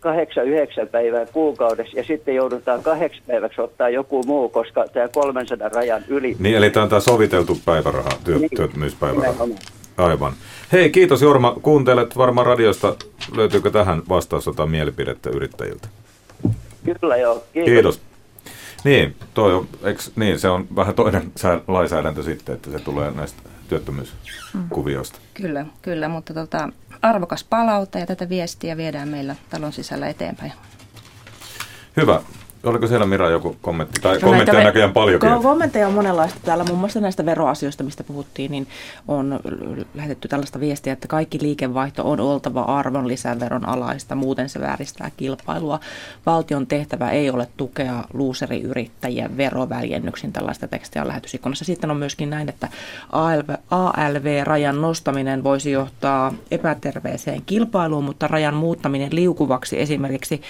[0.00, 5.68] kahdeksan, yhdeksän päivää kuukaudessa ja sitten joudutaan kahdeksan päiväksi ottaa joku muu, koska tämä 300
[5.68, 6.36] rajan yli.
[6.38, 9.32] Niin, eli tämä on tämä soviteltu päiväraha, työ, niin, työttömyyspäiväraha.
[9.32, 9.81] Nimenomaan.
[9.96, 10.32] Aivan.
[10.72, 11.56] Hei, kiitos Jorma.
[11.62, 12.96] Kuuntelet varmaan radiosta.
[13.36, 15.88] Löytyykö tähän vastaus jotain mielipidettä yrittäjiltä?
[17.00, 17.44] Kyllä joo.
[17.52, 17.72] Kiitos.
[17.72, 18.00] kiitos.
[18.84, 21.32] Niin, toi on, eks, niin, se on vähän toinen
[21.68, 25.18] lainsäädäntö sitten, että se tulee näistä työttömyyskuvioista.
[25.18, 25.42] Mm.
[25.42, 26.68] Kyllä, kyllä, mutta tota,
[27.02, 30.52] arvokas palautta ja tätä viestiä viedään meillä talon sisällä eteenpäin.
[31.96, 32.22] Hyvä.
[32.64, 34.00] Oliko siellä Mira joku kommentti?
[34.00, 35.30] Tai no kommentteja on näköjään paljonkin.
[35.42, 36.64] Kommentteja on monenlaista täällä.
[36.64, 38.66] Muun muassa näistä veroasioista, mistä puhuttiin, niin
[39.08, 39.40] on
[39.94, 45.80] lähetetty tällaista viestiä, että kaikki liikevaihto on oltava arvonlisäveron alaista, muuten se vääristää kilpailua.
[46.26, 50.32] Valtion tehtävä ei ole tukea luuseriyrittäjien veroväljennyksin.
[50.32, 51.64] Tällaista tekstiä on lähetysikkunassa.
[51.64, 52.68] Sitten on myöskin näin, että
[53.12, 60.42] ALV, ALV-rajan nostaminen voisi johtaa epäterveeseen kilpailuun, mutta rajan muuttaminen liukuvaksi esimerkiksi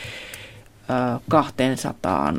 [1.28, 2.32] 200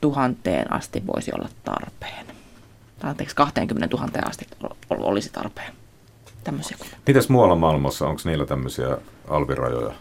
[0.00, 2.26] tuhanteen asti voisi olla tarpeen.
[3.02, 4.46] Anteeksi, 20 000 asti
[4.90, 5.72] olisi tarpeen.
[6.44, 6.76] Tämmöisiä.
[7.06, 8.96] Mitäs muualla maailmassa, onko niillä tämmöisiä
[9.28, 9.94] alvirajoja?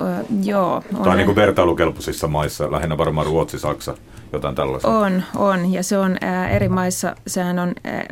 [0.00, 0.82] Öö, joo.
[0.94, 1.02] On.
[1.02, 3.96] Tai niin kuin vertailukelpoisissa maissa, lähinnä varmaan Ruotsi, Saksa,
[4.32, 4.88] jotain tällaista.
[4.88, 5.72] On, on.
[5.72, 8.06] Ja se on ää, eri maissa, sehän on, ää,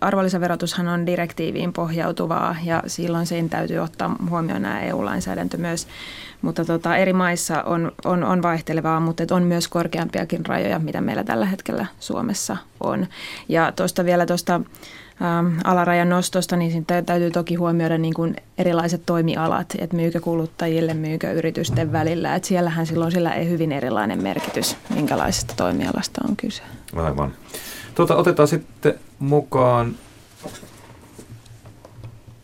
[0.00, 5.86] arvonlisäverotushan on direktiiviin pohjautuvaa ja silloin sen täytyy ottaa huomioon nämä EU-lainsäädäntö myös.
[6.42, 11.24] Mutta tota, eri maissa on, on, on vaihtelevaa, mutta on myös korkeampiakin rajoja, mitä meillä
[11.24, 13.06] tällä hetkellä Suomessa on.
[13.48, 14.60] Ja tuosta vielä tuosta
[15.64, 21.92] alarajan nostosta, niin täytyy toki huomioida niin kuin erilaiset toimialat, että myykö kuluttajille, myykö yritysten
[21.92, 22.34] välillä.
[22.34, 26.62] Että siellähän silloin sillä ei hyvin erilainen merkitys, minkälaisesta toimialasta on kyse.
[26.96, 27.32] Aivan.
[27.94, 29.94] Tuota, otetaan sitten mukaan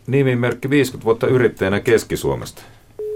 [0.07, 2.63] nimimerkki 50 vuotta yrittäjänä Keski-Suomesta.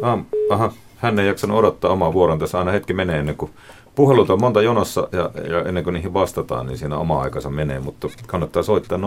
[0.02, 0.18] Ah,
[0.50, 2.38] aha, hän ei jaksanut odottaa omaa vuoron.
[2.38, 3.50] Tässä aina hetki menee ennen kuin
[3.94, 7.80] puhelut on monta jonossa ja, ja ennen kuin niihin vastataan, niin siinä oma aikansa menee.
[7.80, 9.02] Mutta kannattaa soittaa 020317600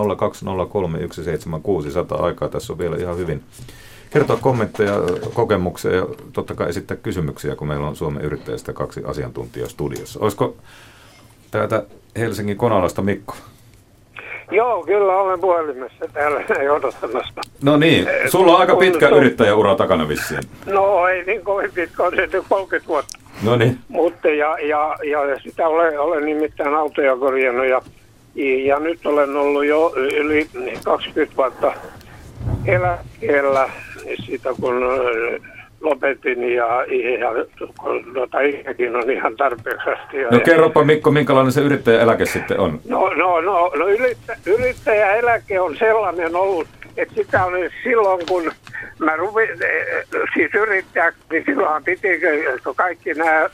[2.23, 2.49] aikaa.
[2.49, 3.43] Tässä on vielä ihan hyvin
[4.09, 4.93] kertoa kommentteja,
[5.33, 10.19] kokemuksia ja totta kai esittää kysymyksiä, kun meillä on Suomen yrittäjistä kaksi asiantuntijaa studiossa.
[10.19, 10.55] Olisiko
[11.51, 11.83] täältä
[12.15, 13.35] Helsingin Konalasta Mikko?
[14.51, 16.39] Joo, kyllä olen puhelimessa täällä
[16.75, 17.41] odottamassa.
[17.63, 20.41] No niin, sulla on aika pitkä yrittäjäura takana vissiin.
[20.65, 23.17] No ei niin kovin pitkä, on se 30 vuotta.
[23.43, 23.79] No niin.
[23.87, 27.81] Mutta ja, ja, ja sitä olen, olen nimittäin autoja korjannut ja,
[28.65, 30.47] ja nyt olen ollut jo yli
[30.83, 31.73] 20 vuotta
[32.65, 33.69] eläkkeellä
[34.25, 34.83] sitä kun
[35.81, 36.85] lopetin ja,
[37.19, 37.45] ja
[38.13, 40.17] tuota, ikäkin on ihan tarpeeksi asti.
[40.31, 42.79] No kerropa Mikko, minkälainen se yrittäjäeläke sitten on?
[42.89, 48.51] No, no, no, no yrittä, yrittäjäeläke on sellainen ollut, että sitä on silloin kun
[48.99, 49.49] mä ruvin,
[50.33, 52.07] siis yrittäjäksi, niin silloinhan piti
[52.75, 53.49] kaikki nämä äh,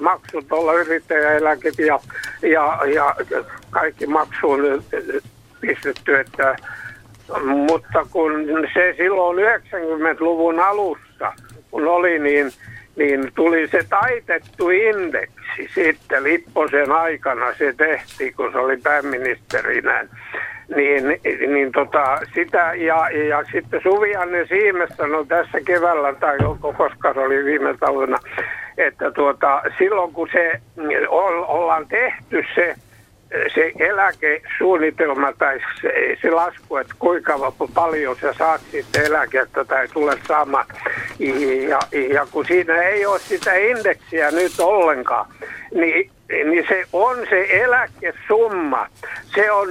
[0.00, 2.00] maksut olla yrittäjäeläket ja,
[2.42, 3.14] ja, ja
[3.70, 4.84] kaikki maksuun
[5.60, 6.56] pistetty, että
[7.44, 8.32] mutta kun
[8.74, 11.32] se silloin 90-luvun alussa,
[11.70, 12.50] kun oli, niin,
[12.96, 20.08] niin tuli se taitettu indeksi sitten Lipposen aikana se tehtiin, kun se oli pääministerinä.
[20.76, 21.04] Niin,
[21.52, 26.36] niin tota, sitä, ja, ja sitten Suvianne Siimes sanoi tässä keväällä, tai
[26.76, 28.18] koska se oli viime talvena,
[28.78, 30.60] että tuota, silloin kun se
[31.46, 32.74] ollaan tehty se
[33.54, 40.16] se eläkesuunnitelma tai se, se lasku, että kuinka paljon sä saat sitten eläkettä tai tulee
[40.28, 40.66] sama.
[41.68, 41.78] Ja,
[42.14, 45.26] ja kun siinä ei ole sitä indeksiä nyt ollenkaan,
[45.74, 48.86] niin, niin se on se eläkesumma.
[49.34, 49.68] Se on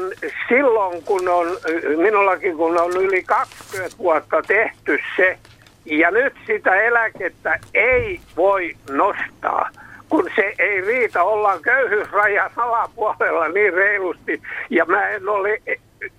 [0.48, 1.48] silloin, kun on,
[1.98, 5.38] minullakin kun on yli 20 vuotta tehty se,
[5.86, 9.70] ja nyt sitä eläkettä ei voi nostaa
[10.10, 14.42] kun se ei riitä, ollaan köyhyysrajan alapuolella niin reilusti.
[14.70, 15.62] Ja mä en ole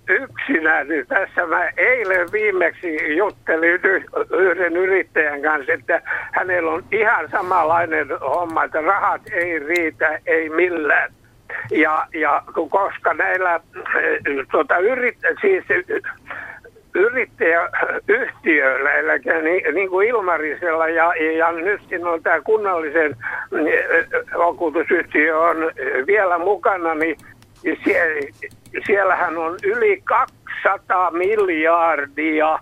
[0.09, 3.79] yksinään, niin tässä mä eilen viimeksi juttelin
[4.31, 11.11] yhden yrittäjän kanssa, että hänellä on ihan samanlainen homma, että rahat ei riitä, ei millään.
[11.71, 13.59] Ja, ja koska näillä
[14.51, 15.63] tuota, yrit, siis
[16.95, 23.15] yrittäjäyhtiöillä, eli niin, niin kuin Ilmarisella ja, ja nyt siinä on tämä kunnallisen
[24.37, 25.57] vakuutusyhtiö on
[26.07, 27.17] vielä mukana, niin
[27.83, 28.29] sie,
[28.85, 32.59] siellähän on yli 200 miljardia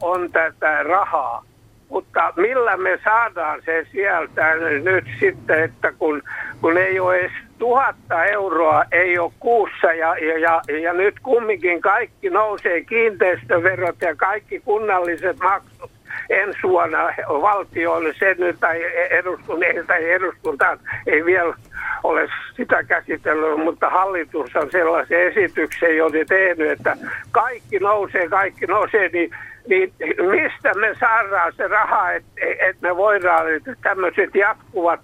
[0.00, 1.44] on tätä rahaa.
[1.88, 6.22] Mutta millä me saadaan se sieltä nyt sitten, että kun,
[6.60, 11.80] kun ei ole edes tuhatta euroa ei ole kuussa ja, ja, ja, ja nyt kumminkin
[11.80, 15.90] kaikki nousee kiinteistöverot ja kaikki kunnalliset maksut
[16.30, 21.54] ensi vuonna valtioille sen tai eduskunta, tai eduskunta ei vielä
[22.02, 26.96] ole sitä käsitellyt, mutta hallitus on sellaisen esityksen jo tehnyt, että
[27.30, 29.30] kaikki nousee, kaikki nousee, niin
[29.68, 29.92] niin
[30.30, 32.30] mistä me saadaan se raha, että
[32.68, 35.00] et me voidaan että tämmöiset jatkuvat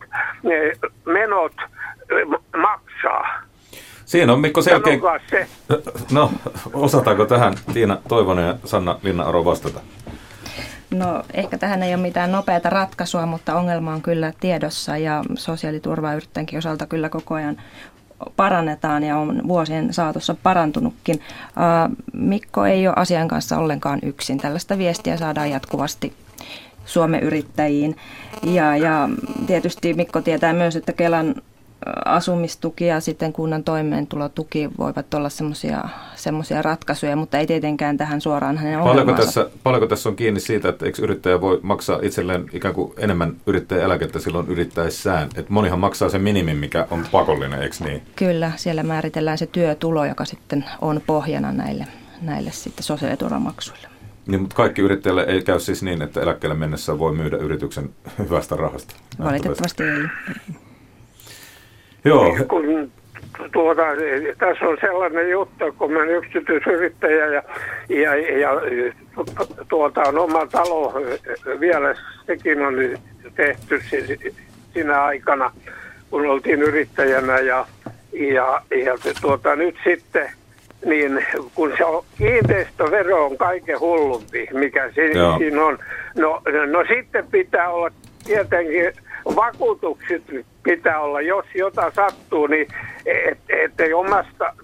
[1.04, 1.52] menot
[2.56, 3.42] maksaa?
[4.04, 4.98] Siinä on Mikko selkeä...
[5.30, 5.46] Se.
[6.12, 6.30] No,
[6.72, 9.80] osataanko tähän Tiina Toivonen ja Sanna Linna-Aro vastata?
[10.94, 16.58] No ehkä tähän ei ole mitään nopeata ratkaisua, mutta ongelma on kyllä tiedossa ja sosiaaliturvayrittäjänkin
[16.58, 17.56] osalta kyllä koko ajan
[18.36, 21.20] parannetaan ja on vuosien saatossa parantunutkin.
[22.12, 24.38] Mikko ei ole asian kanssa ollenkaan yksin.
[24.38, 26.12] Tällaista viestiä saadaan jatkuvasti
[26.84, 27.96] Suomen yrittäjiin.
[28.42, 29.08] Ja, ja
[29.46, 31.34] tietysti Mikko tietää myös, että Kelan
[32.04, 35.28] asumistuki ja sitten kunnan toimeentulotuki voivat olla
[36.14, 40.68] semmoisia ratkaisuja, mutta ei tietenkään tähän suoraan hänen paljonko tässä, paljonko tässä on kiinni siitä,
[40.68, 45.28] että eikö yrittäjä voi maksaa itselleen ikään kuin enemmän yrittäjäeläkettä silloin yrittäessään?
[45.36, 48.02] Että monihan maksaa sen minimin, mikä on pakollinen, eikö niin?
[48.16, 51.86] Kyllä, siellä määritellään se työtulo, joka sitten on pohjana näille,
[52.22, 53.88] näille sitten sosiaaliturvamaksuille.
[54.26, 58.56] Niin, mutta kaikki yrittäjille ei käy siis niin, että eläkkeelle mennessä voi myydä yrityksen hyvästä
[58.56, 58.96] rahasta.
[59.18, 60.02] Valitettavasti ei.
[62.04, 62.36] Joo.
[62.48, 62.92] Kun
[63.52, 63.82] tuota,
[64.38, 67.42] tässä on sellainen juttu, kun mä olen yksityisyrittäjä ja,
[67.88, 68.50] ja, ja
[69.68, 70.92] tuota, on oma talo
[71.60, 71.94] vielä,
[72.26, 72.74] sekin on
[73.34, 73.82] tehty
[74.72, 75.50] siinä aikana,
[76.10, 77.66] kun oltiin yrittäjänä ja,
[78.12, 80.30] ja, ja tuota, nyt sitten
[80.84, 85.78] niin kun se on, kiinteistövero on kaiken hullumpi, mikä siinä, siinä on.
[86.16, 87.90] No, no sitten pitää olla
[88.24, 88.92] tietenkin
[89.24, 90.22] vakuutukset
[90.62, 92.66] pitää olla, jos jota sattuu, niin
[93.48, 94.54] ettei et omasta,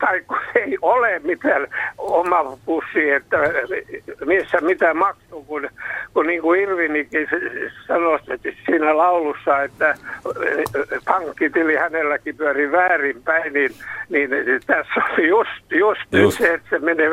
[0.00, 1.66] tai kun ei ole mitään
[1.98, 3.36] oma pussi, että
[4.24, 5.68] missä mitä maksuu, kun,
[6.14, 7.28] kun niin kuin Irvinikin
[7.86, 8.18] sanoi
[8.66, 9.94] siinä laulussa, että
[11.04, 13.70] pankkitili hänelläkin pyöri väärinpäin, niin,
[14.08, 14.30] niin
[14.66, 16.38] tässä on just, just, just.
[16.38, 17.10] se, että se menee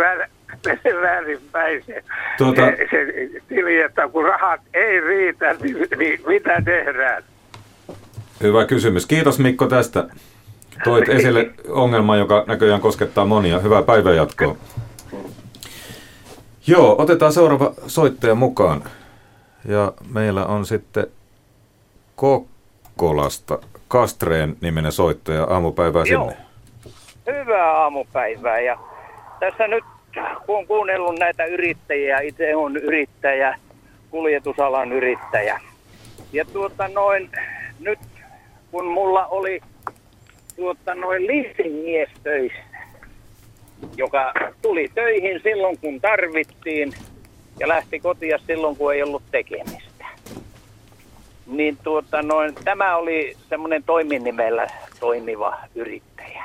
[0.68, 2.04] menee väärinpäin se,
[2.38, 2.62] tuota...
[2.62, 7.24] se, se tili, että kun rahat ei riitä, niin, niin mitä tehdään?
[8.42, 9.06] Hyvä kysymys.
[9.06, 10.08] Kiitos Mikko tästä.
[10.84, 13.60] Toit esille ongelman, joka näköjään koskettaa monia.
[13.60, 14.56] Hyvää päivänjatkoa.
[16.68, 18.84] Joo, otetaan seuraava soittaja mukaan.
[19.66, 21.08] Ja meillä on sitten
[22.16, 25.44] Kokkolasta Kastreen niminen soittaja.
[25.44, 26.26] Aamupäivää sinne.
[26.26, 26.34] Joo.
[27.40, 28.60] Hyvää aamupäivää.
[28.60, 28.78] Ja
[29.40, 29.84] tässä nyt
[30.46, 33.60] kun on kuunnellut näitä yrittäjiä, itse on yrittäjä,
[34.12, 35.60] kuljetusalan yrittäjä.
[36.34, 37.30] Ja tuota noin,
[37.80, 38.00] nyt
[38.72, 39.62] kun mulla oli
[40.56, 42.78] tuota noin leasingmies töissä,
[43.98, 46.94] joka tuli töihin silloin kun tarvittiin
[47.60, 50.06] ja lähti kotia silloin kun ei ollut tekemistä.
[51.48, 54.68] Niin tuota noin, tämä oli semmoinen toiminimellä
[55.00, 56.44] toimiva yrittäjä.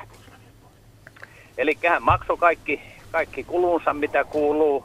[1.59, 2.81] Eli hän maksoi kaikki,
[3.13, 4.85] kaikki kulunsa, mitä kuuluu,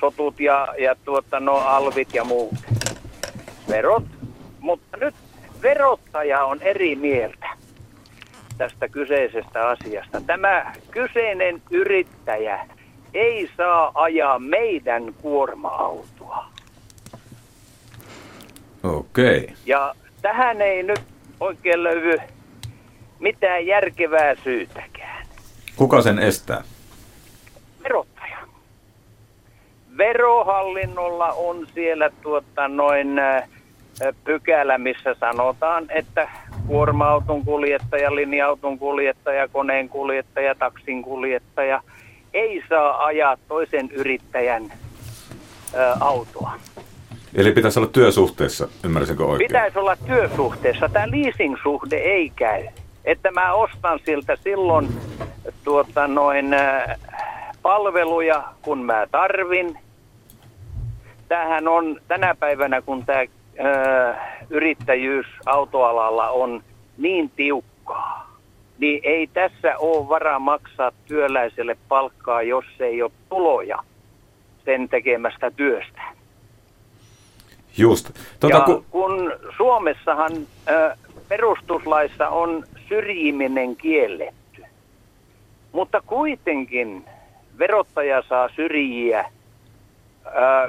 [0.00, 2.54] sotut ja, ja tuota, no, alvit ja muut
[3.68, 4.04] verot.
[4.60, 5.14] Mutta nyt
[5.62, 7.48] verottaja on eri mieltä
[8.58, 10.20] tästä kyseisestä asiasta.
[10.20, 12.68] Tämä kyseinen yrittäjä
[13.14, 16.46] ei saa ajaa meidän kuorma-autoa.
[18.82, 19.38] Okei.
[19.38, 19.56] Okay.
[19.66, 21.00] Ja tähän ei nyt
[21.40, 22.18] oikein löydy
[23.18, 25.26] mitään järkevää syytäkään.
[25.76, 26.64] Kuka sen estää?
[27.84, 28.38] Verottaja.
[29.98, 33.08] Verohallinnolla on siellä tuota noin
[34.24, 36.28] pykälä, missä sanotaan, että
[36.66, 41.82] kuorma-auton kuljettaja, linja-auton kuljettaja, koneen kuljettaja, taksin kuljettaja
[42.34, 44.62] ei saa ajaa toisen yrittäjän
[45.74, 46.52] ä, autoa.
[47.34, 49.48] Eli pitäisi olla työsuhteessa, ymmärsinkö oikein?
[49.48, 50.88] Pitäisi olla työsuhteessa.
[50.88, 52.66] Tämä leasing-suhde ei käy.
[53.04, 54.88] Että mä ostan siltä silloin
[55.64, 56.46] tuota, noin,
[57.64, 59.78] palveluja, kun mä tarvin.
[61.28, 63.24] Tämähän on tänä päivänä, kun tämä
[64.50, 66.62] yrittäjyys autoalalla on
[66.98, 68.36] niin tiukkaa,
[68.78, 73.78] niin ei tässä ole varaa maksaa työläiselle palkkaa, jos ei ole tuloja
[74.64, 76.02] sen tekemästä työstä.
[77.76, 78.10] Just.
[78.40, 78.84] Tuota, ja kun...
[78.90, 80.32] kun Suomessahan
[80.68, 80.96] ö,
[81.28, 84.64] perustuslaissa on syrjiminen kielletty,
[85.72, 87.04] mutta kuitenkin
[87.58, 89.24] verottaja saa syrjiä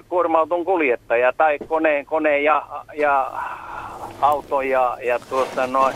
[0.10, 2.65] kuorma-auton kuljettaja tai koneen, kone ja,
[2.98, 3.32] ja
[4.21, 5.95] auto ja, ja tuota noin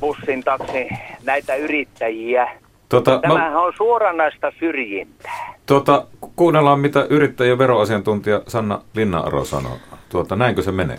[0.00, 0.88] bussin, taksi,
[1.24, 2.58] näitä yrittäjiä.
[2.88, 3.60] Tota, Tämähän mä...
[3.60, 5.54] on suoranaista syrjintää.
[5.66, 6.06] Tota,
[6.36, 9.76] kuunnellaan, mitä yrittäjä veroasiantuntija Sanna Linna-Aro sanoo.
[10.08, 10.98] Tuota, näinkö se menee?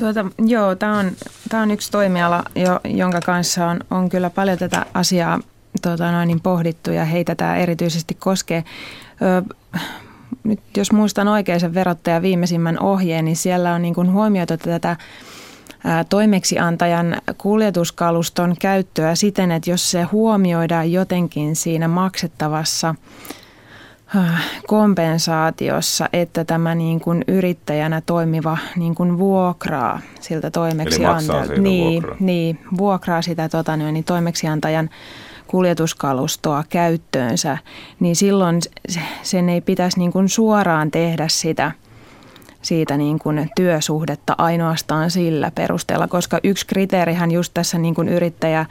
[0.00, 1.10] Tuota, joo, tämä on,
[1.48, 5.38] tää on yksi toimiala, jo, jonka kanssa on, on kyllä paljon tätä asiaa
[5.82, 8.64] tuota, noin, niin pohdittu ja heitä tämä erityisesti koskee.
[9.22, 9.54] Ö,
[10.44, 14.96] nyt jos muistan oikein sen verottajan viimeisimmän ohjeen, niin siellä on niin kuin huomioitu tätä
[16.08, 22.94] toimeksiantajan kuljetuskaluston käyttöä siten, että jos se huomioidaan jotenkin siinä maksettavassa
[24.66, 31.52] kompensaatiossa, että tämä niin kuin yrittäjänä toimiva niin kuin vuokraa siltä toimeksiantajalta.
[31.52, 32.16] Niin, vuokraa.
[32.20, 34.90] niin, vuokraa sitä tota, niin toimeksiantajan
[35.52, 37.58] kuljetuskalustoa käyttöönsä,
[38.00, 38.60] niin silloin
[39.22, 41.72] sen ei pitäisi niin kuin suoraan tehdä sitä–
[42.62, 48.66] siitä niin kuin työsuhdetta ainoastaan sillä perusteella, koska yksi kriteerihän just tässä niin kuin yrittäjä,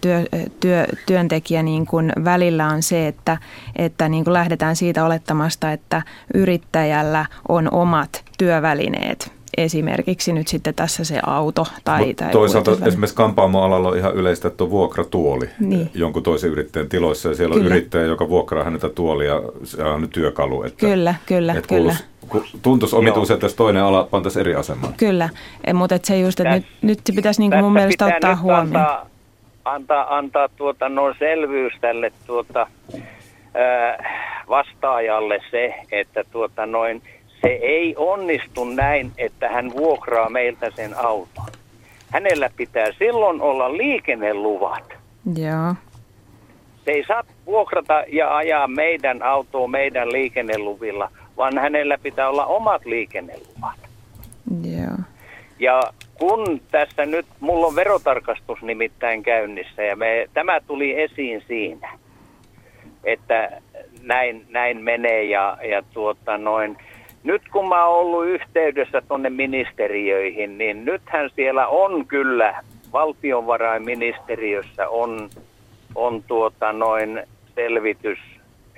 [0.00, 0.24] työ,
[0.60, 3.38] työ, työntekijä niin kuin välillä on se, että,
[3.76, 6.02] että niin kuin lähdetään siitä olettamasta, että
[6.34, 13.88] yrittäjällä on omat työvälineet esimerkiksi nyt sitten tässä se auto tai, tai Toisaalta esimerkiksi kampaamoalalla
[13.88, 15.90] on ihan yleistä, että on vuokratuoli niin.
[15.94, 17.66] jonkun toisen yrittäjän tiloissa ja siellä kyllä.
[17.66, 20.62] on yrittäjä, joka vuokraa häneltä tuolia, se on nyt työkalu.
[20.62, 21.96] Että, kyllä, kyllä, että kyllä.
[22.28, 24.94] Kuulus, tuntuisi omituisen, että tässä toinen ala pantaisi eri asemaan.
[24.96, 25.28] Kyllä,
[25.64, 28.76] e, mutta se just, että nyt, nyt se pitäisi niin kuin mun mielestä ottaa huomioon.
[28.76, 29.06] Antaa,
[29.64, 32.66] antaa, antaa tuota, no selvyys tälle tuota,
[34.48, 37.02] vastaajalle se, että tuota, noin–
[37.40, 41.46] se ei onnistu näin, että hän vuokraa meiltä sen auton.
[42.10, 44.94] Hänellä pitää silloin olla liikenneluvat.
[45.36, 45.74] Joo.
[46.84, 52.84] Se ei saa vuokrata ja ajaa meidän autoa meidän liikenneluvilla, vaan hänellä pitää olla omat
[52.84, 53.78] liikenneluvat.
[54.62, 54.96] Joo.
[55.58, 55.82] Ja
[56.18, 61.98] kun tässä nyt, mulla on verotarkastus nimittäin käynnissä ja me, tämä tuli esiin siinä,
[63.04, 63.60] että
[64.02, 66.76] näin, näin menee ja, ja tuota noin,
[67.26, 72.62] nyt kun mä oon ollut yhteydessä tuonne ministeriöihin, niin nythän siellä on kyllä,
[72.92, 75.30] valtionvarainministeriössä on,
[75.94, 77.22] on tuota noin
[77.54, 78.18] selvitys,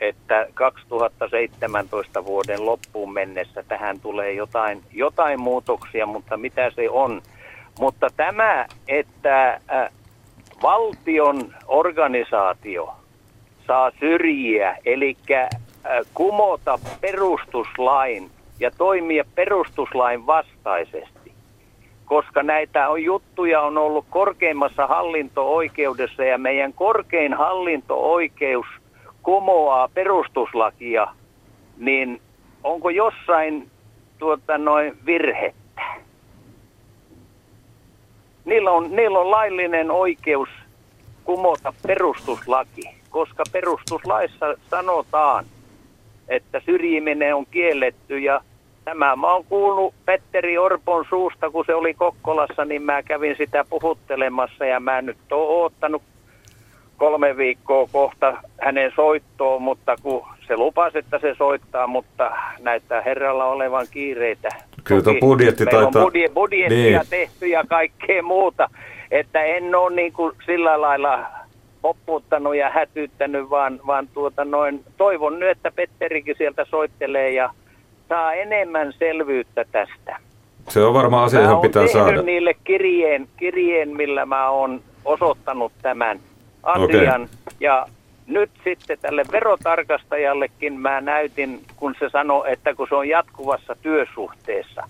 [0.01, 7.23] että 2017 vuoden loppuun mennessä tähän tulee jotain, jotain muutoksia, mutta mitä se on.
[7.79, 9.91] Mutta tämä, että äh,
[10.63, 12.95] valtion organisaatio
[13.67, 15.49] saa syrjiä, eli äh,
[16.15, 21.33] kumota perustuslain ja toimia perustuslain vastaisesti.
[22.05, 28.67] Koska näitä on juttuja on ollut korkeimmassa hallinto-oikeudessa ja meidän korkein hallinto-oikeus
[29.23, 31.07] kumoaa perustuslakia,
[31.77, 32.21] niin
[32.65, 33.71] onko jossain
[34.19, 35.83] tuota noin virhettä?
[38.45, 40.49] Niillä on, niillä on laillinen oikeus
[41.25, 45.45] kumota perustuslaki, koska perustuslaissa sanotaan,
[46.29, 48.41] että syrjiminen on kielletty ja
[48.89, 53.65] Tämä mä oon kuullut Petteri Orpon suusta, kun se oli Kokkolassa, niin mä kävin sitä
[53.71, 56.03] puhuttelemassa ja mä nyt oon ottanut
[56.97, 63.45] kolme viikkoa kohta hänen soittoon, mutta kun se lupasi, että se soittaa, mutta näyttää herralla
[63.45, 64.49] olevan kiireitä.
[64.85, 66.03] Kyllä tuo budjetti Meillä taitaa...
[66.03, 67.11] on budje- budjettia niin.
[67.11, 68.71] tehty ja kaikkea muuta,
[69.11, 71.27] että en ole niin kuin sillä lailla
[71.83, 77.51] poppuuttanut ja hätyttänyt, vaan, vaan tuota noin, toivon nyt, että Petterikin sieltä soittelee ja
[78.09, 80.17] saa enemmän selvyyttä tästä.
[80.69, 82.23] Se on varmaan asia, johon pitää saada.
[82.23, 86.21] niille kirjeen, kirjeen, millä mä oon osoittanut tämän
[86.63, 87.23] asian.
[87.23, 87.35] Okay.
[87.61, 87.87] Ja
[88.27, 94.89] nyt sitten tälle verotarkastajallekin mä näytin, kun se sanoi, että kun se on jatkuvassa työsuhteessa.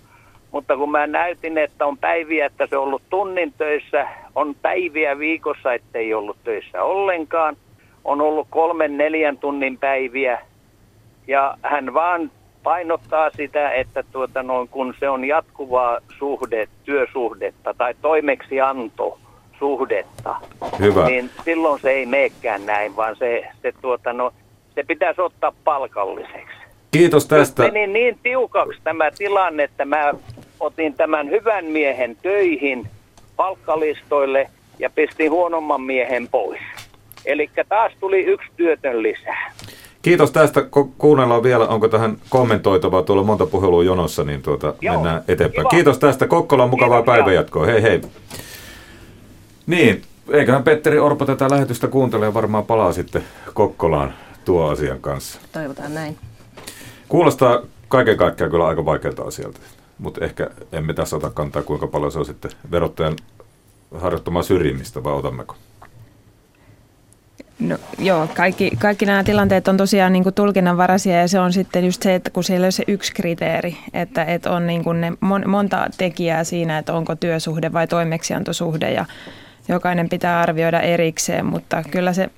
[0.50, 5.18] Mutta kun mä näytin, että on päiviä, että se on ollut tunnin töissä, on päiviä
[5.18, 7.56] viikossa, ettei ollut töissä ollenkaan.
[8.04, 10.40] On ollut kolmen, neljän tunnin päiviä.
[11.26, 12.30] Ja hän vaan
[12.62, 19.18] painottaa sitä, että tuota noin, kun se on jatkuvaa suhde, työsuhdetta tai toimeksianto
[19.58, 20.36] suhdetta,
[20.78, 21.06] Hyvä.
[21.06, 24.32] niin silloin se ei meekään näin, vaan se, se, tuota, no,
[24.74, 26.58] se pitäisi ottaa palkalliseksi.
[26.90, 27.62] Kiitos tästä.
[27.62, 30.12] Nyt meni niin tiukaksi tämä tilanne, että mä
[30.60, 32.88] otin tämän hyvän miehen töihin
[33.36, 36.60] palkkalistoille ja pistin huonomman miehen pois.
[37.24, 39.52] Eli taas tuli yksi työtön lisää.
[40.02, 40.62] Kiitos tästä.
[40.62, 43.02] Ku- kuunnellaan vielä, onko tähän kommentoitavaa.
[43.02, 44.94] Tuolla monta puhelua jonossa, niin tuota, Joo.
[44.94, 45.68] mennään eteenpäin.
[45.68, 45.68] Kiva.
[45.70, 46.26] Kiitos tästä.
[46.26, 47.66] Kokkola mukavaa päivänjatkoa.
[47.66, 48.00] Hei hei.
[49.66, 55.40] Niin, eiköhän Petteri Orpo tätä lähetystä kuuntele varmaan palaa sitten Kokkolaan tuo asian kanssa.
[55.52, 56.16] Toivotaan näin.
[57.08, 59.60] Kuulostaa kaiken kaikkiaan kyllä aika vaikealta asialta,
[59.98, 63.16] mutta ehkä emme tässä ota kantaa, kuinka paljon se on sitten verottajan
[63.98, 65.54] harjoittamaa syrjimistä, vai otammeko?
[67.58, 72.02] No, joo, kaikki, kaikki nämä tilanteet on tosiaan niin tulkinnanvaraisia ja se on sitten just
[72.02, 75.42] se, että kun siellä on se yksi kriteeri, että, että on niin kuin ne mon,
[75.46, 79.06] monta tekijää siinä, että onko työsuhde vai toimeksiantosuhde ja
[79.68, 82.30] jokainen pitää arvioida erikseen, mutta kyllä se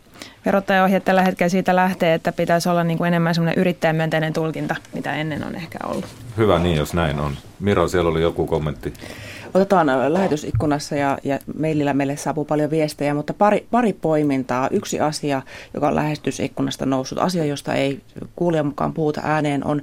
[0.46, 5.14] verottajaohje tällä hetkellä siitä lähtee, että pitäisi olla niin kuin enemmän semmoinen yrittäjämyönteinen tulkinta, mitä
[5.14, 6.06] ennen on ehkä ollut.
[6.36, 7.36] Hyvä niin, jos näin on.
[7.60, 8.92] Miro, siellä oli joku kommentti.
[9.54, 14.68] Otetaan lähetysikkunassa ja, ja mailillä meille saapuu paljon viestejä, mutta pari, pari poimintaa.
[14.70, 15.42] Yksi asia,
[15.74, 18.00] joka on lähetysikkunasta noussut, asia, josta ei
[18.36, 19.82] kuulijan mukaan puhuta ääneen, on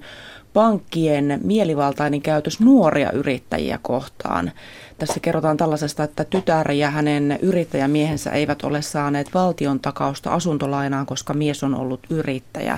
[0.53, 4.51] pankkien mielivaltainen käytös nuoria yrittäjiä kohtaan.
[4.97, 11.33] Tässä kerrotaan tällaisesta, että tytär ja hänen yrittäjämiehensä eivät ole saaneet valtion takausta asuntolainaan, koska
[11.33, 12.77] mies on ollut yrittäjä.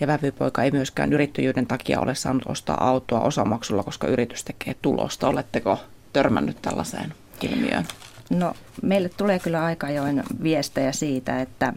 [0.00, 5.28] Ja vävypoika ei myöskään yrittäjyyden takia ole saanut ostaa autoa osamaksulla, koska yritys tekee tulosta.
[5.28, 5.78] Oletteko
[6.14, 7.84] törmännyt tällaiseen ilmiöön?
[8.30, 11.72] No, meille tulee kyllä aika ajoin viestejä siitä, että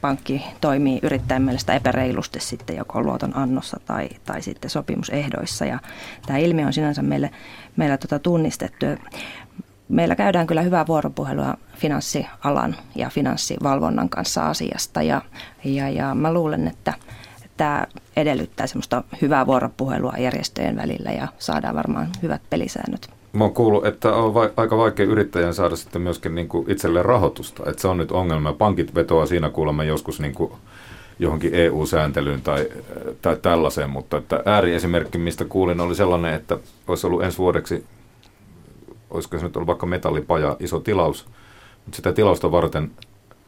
[0.00, 5.64] pankki toimii yrittäjän mielestä epäreilusti sitten joko luoton annossa tai, tai sitten sopimusehdoissa.
[5.64, 5.78] Ja
[6.26, 7.30] tämä ilmiö on sinänsä meille,
[7.76, 8.86] meillä tota tunnistettu.
[9.88, 15.22] Meillä käydään kyllä hyvää vuoropuhelua finanssialan ja finanssivalvonnan kanssa asiasta ja,
[15.64, 16.94] ja, ja mä luulen, että
[17.56, 23.86] tämä edellyttää semmoista hyvää vuoropuhelua järjestöjen välillä ja saadaan varmaan hyvät pelisäännöt Mä oon kuullut,
[23.86, 27.70] että on va- aika vaikea yrittäjän saada sitten myöskin niin kuin itselleen rahoitusta.
[27.70, 28.52] Että se on nyt ongelma.
[28.52, 30.52] Pankit vetoaa siinä kuulemma joskus niin kuin
[31.18, 32.68] johonkin EU-sääntelyyn tai,
[33.22, 36.58] tai tällaiseen, mutta että ääriesimerkki, mistä kuulin, oli sellainen, että
[36.88, 37.84] olisi ollut ensi vuodeksi,
[39.10, 41.26] olisiko se nyt ollut vaikka metallipaja, iso tilaus,
[41.84, 42.90] mutta sitä tilausta varten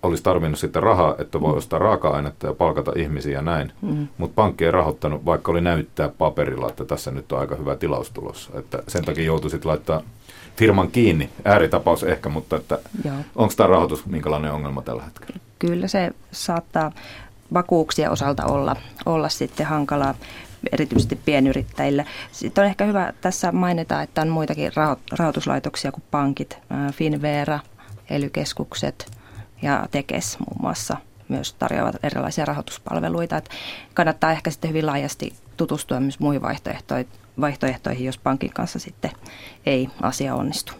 [0.02, 1.58] olisi tarvinnut sitten rahaa, että voi mm.
[1.58, 3.72] ostaa raaka-ainetta ja palkata ihmisiä ja näin.
[3.82, 4.08] Mm.
[4.18, 8.10] Mutta pankki ei rahoittanut, vaikka oli näyttää paperilla, että tässä nyt on aika hyvä tilaus
[8.10, 8.50] tulossa.
[8.58, 10.02] Että sen takia joutui sitten laittaa
[10.56, 11.30] firman kiinni.
[11.44, 12.78] Ääritapaus ehkä, mutta että
[13.36, 15.40] onko tämä rahoitus minkälainen ongelma tällä hetkellä?
[15.58, 16.92] Kyllä se saattaa
[17.52, 18.76] vakuuksia osalta olla,
[19.06, 20.14] olla sitten hankalaa
[20.72, 22.06] erityisesti pienyrittäjille.
[22.32, 24.72] Sitten on ehkä hyvä tässä mainita, että on muitakin
[25.18, 26.58] rahoituslaitoksia kuin pankit,
[26.92, 27.60] Finvera,
[28.10, 29.06] elykeskukset–
[29.62, 30.96] ja Tekes muun muassa
[31.28, 33.36] myös tarjoavat erilaisia rahoituspalveluita.
[33.36, 33.50] Että
[33.94, 36.42] kannattaa ehkä sitten hyvin laajasti tutustua myös muihin
[37.40, 39.10] vaihtoehtoihin, jos pankin kanssa sitten
[39.66, 40.72] ei asia onnistu.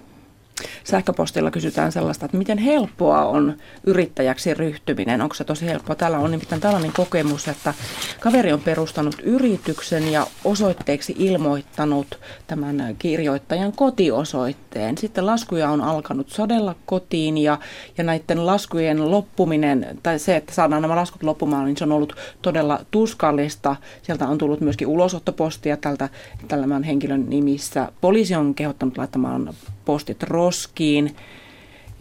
[0.85, 5.23] Sähköpostilla kysytään sellaista, että miten helppoa on yrittäjäksi ryhtyminen.
[5.23, 5.95] Onko se tosi helppoa?
[5.97, 7.75] Täällä on nimittäin tällainen kokemus, että
[8.21, 14.99] kaveri on perustanut yrityksen ja osoitteeksi ilmoittanut tämän kirjoittajan kotiosoitteen.
[14.99, 17.59] Sitten laskuja on alkanut sadella kotiin ja,
[17.99, 22.17] ja näiden laskujen loppuminen, tai se, että saadaan nämä laskut loppumaan, niin se on ollut
[22.43, 23.77] todella tuskallista.
[24.03, 26.09] Sieltä on tullut myöskin ulosottopostia tältä,
[26.49, 27.93] tämän henkilön nimissä.
[28.01, 29.55] Poliisi on kehottanut laittamaan
[29.89, 31.17] postit roskiin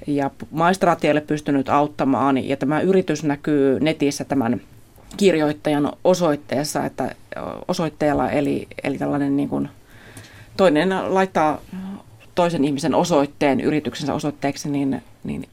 [0.07, 4.61] ja maistraatti ei ole pystynyt auttamaan ja tämä yritys näkyy netissä tämän
[5.17, 7.15] kirjoittajan osoitteessa, että
[7.67, 9.69] osoitteella eli, eli tällainen niin kuin
[10.57, 11.61] toinen laittaa
[12.35, 15.49] toisen ihmisen osoitteen yrityksensä osoitteeksi, niin, niin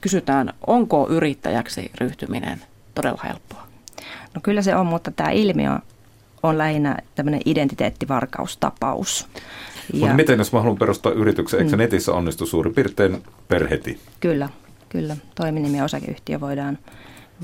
[0.00, 2.62] kysytään, onko yrittäjäksi ryhtyminen
[2.94, 3.66] todella helppoa?
[4.34, 5.78] No kyllä se on, mutta tämä ilmiö
[6.42, 9.28] on lähinnä tämmöinen identiteettivarkaustapaus.
[9.92, 11.78] Mutta miten jos mä haluan perustaa yrityksen, eikö mm.
[11.78, 14.00] netissä onnistu suurin piirtein per heti?
[14.20, 14.48] Kyllä,
[14.88, 15.16] kyllä.
[15.34, 16.78] Toiminimi ja osakeyhtiö voidaan,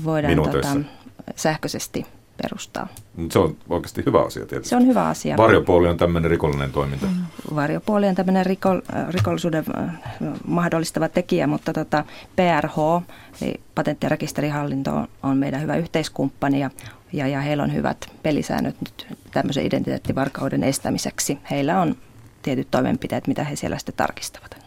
[0.03, 0.67] voidaan tota,
[1.35, 2.05] sähköisesti
[2.41, 2.87] perustaa.
[3.31, 4.69] Se on oikeasti hyvä asia tietysti.
[4.69, 5.37] Se on hyvä asia.
[5.37, 7.05] Varjopuoli on tämmöinen rikollinen toiminta.
[7.05, 7.55] Mm.
[7.55, 8.69] Varjopuoli on tämmöinen riko,
[9.09, 9.89] rikollisuuden äh,
[10.47, 12.77] mahdollistava tekijä, mutta tota, PRH,
[13.41, 16.69] eli patentti- ja rekisterihallinto, on, on meidän hyvä yhteiskumppani ja,
[17.13, 21.37] ja, ja heillä on hyvät pelisäännöt nyt tämmöisen identiteettivarkauden estämiseksi.
[21.51, 21.95] Heillä on
[22.45, 24.57] tietyt toimenpiteet, mitä he siellä sitten tarkistavat.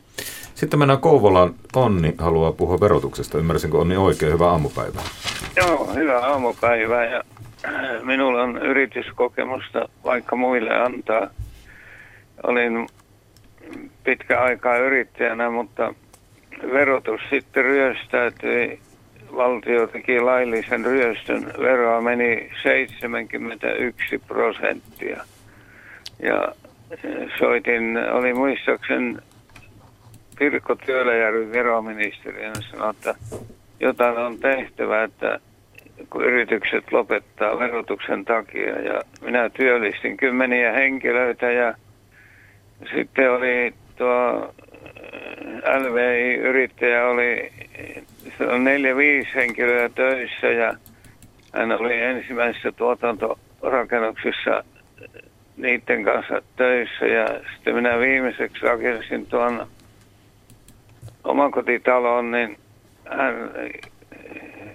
[0.54, 1.54] Sitten mennään Kouvolaan.
[1.76, 3.38] Onni haluaa puhua verotuksesta.
[3.38, 4.32] Ymmärsinkö Onni oikein?
[4.32, 5.02] Hyvää aamupäivää.
[5.56, 7.04] Joo, hyvää aamupäivää.
[7.04, 7.22] Ja
[7.64, 11.30] äh, minulla on yrityskokemusta vaikka muille antaa.
[12.42, 12.86] Olin
[14.04, 15.94] pitkä aikaa yrittäjänä, mutta
[16.72, 18.80] verotus sitten ryöstäytyi.
[19.36, 21.52] Valtio teki laillisen ryöstön.
[21.58, 25.24] Veroa meni 71 prosenttia.
[26.22, 26.54] Ja
[27.38, 29.16] soitin, oli muistaakseni
[30.38, 33.14] Pirkko Työläjärvi veroministeriön sanoi, että
[33.80, 35.40] jotain on tehtävä, että
[36.10, 38.80] kun yritykset lopettaa verotuksen takia.
[38.80, 41.74] Ja minä työllistin kymmeniä henkilöitä ja
[42.94, 44.54] sitten oli tuo
[45.78, 47.52] LVI-yrittäjä oli
[48.58, 50.74] neljä viisi henkilöä töissä ja
[51.52, 54.64] hän oli ensimmäisessä tuotantorakennuksessa
[55.58, 59.66] niiden kanssa töissä ja sitten minä viimeiseksi rakensin tuon
[61.24, 62.58] omakotitalon, niin
[63.16, 63.50] hän,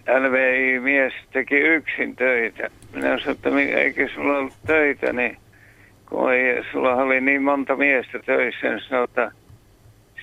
[0.07, 2.69] LVI-mies teki yksin töitä.
[2.93, 3.38] Minä sanoin,
[3.69, 5.38] että eikö sulla ollut töitä, niin
[6.09, 9.31] kun ei, sulla oli niin monta miestä töissä, niin sanoi, että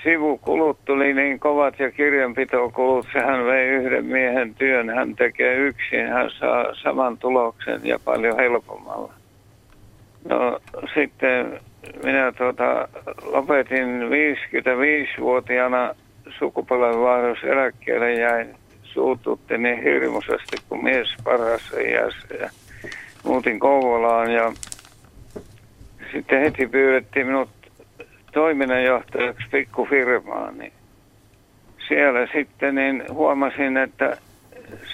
[0.02, 4.90] sivukulut tuli niin kovat ja kirjanpitokulut, sehän vei yhden miehen työn.
[4.90, 9.19] Hän tekee yksin, hän saa saman tuloksen ja paljon helpommalla.
[10.28, 10.60] No
[10.94, 11.60] sitten
[12.04, 12.88] minä tuota,
[13.22, 15.94] lopetin 55-vuotiaana
[16.38, 22.50] sukupolvenvaihdoseläkkeelle jäin suututti niin hirmuisesti kuin mies parhaassa iässä ja
[23.24, 24.32] muutin Kouvolaan.
[24.32, 24.52] Ja
[26.12, 27.50] sitten heti pyydettiin minut
[28.32, 30.72] toiminnanjohtajaksi pikkufirmaan, niin
[31.88, 34.16] siellä sitten niin huomasin, että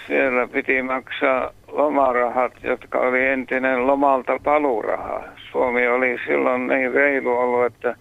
[0.07, 5.23] siellä piti maksaa lomarahat, jotka oli entinen lomalta paluuraha.
[5.53, 7.97] Suomi oli silloin niin reilu ollut, että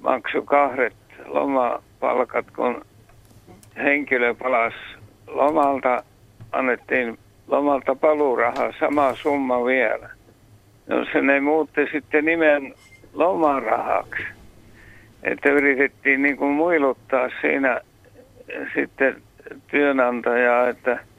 [0.00, 2.84] maksu kahdet lomapalkat, kun
[3.76, 4.76] henkilö palasi
[5.26, 6.02] lomalta,
[6.52, 7.18] annettiin
[7.48, 10.10] lomalta paluurahaa, sama summa vielä.
[10.86, 12.74] No se ne muutti sitten nimen
[13.14, 14.22] lomarahaksi.
[15.22, 17.80] Että yritettiin niin kuin muiluttaa siinä
[18.74, 19.22] sitten
[19.70, 21.09] työnantajaa, että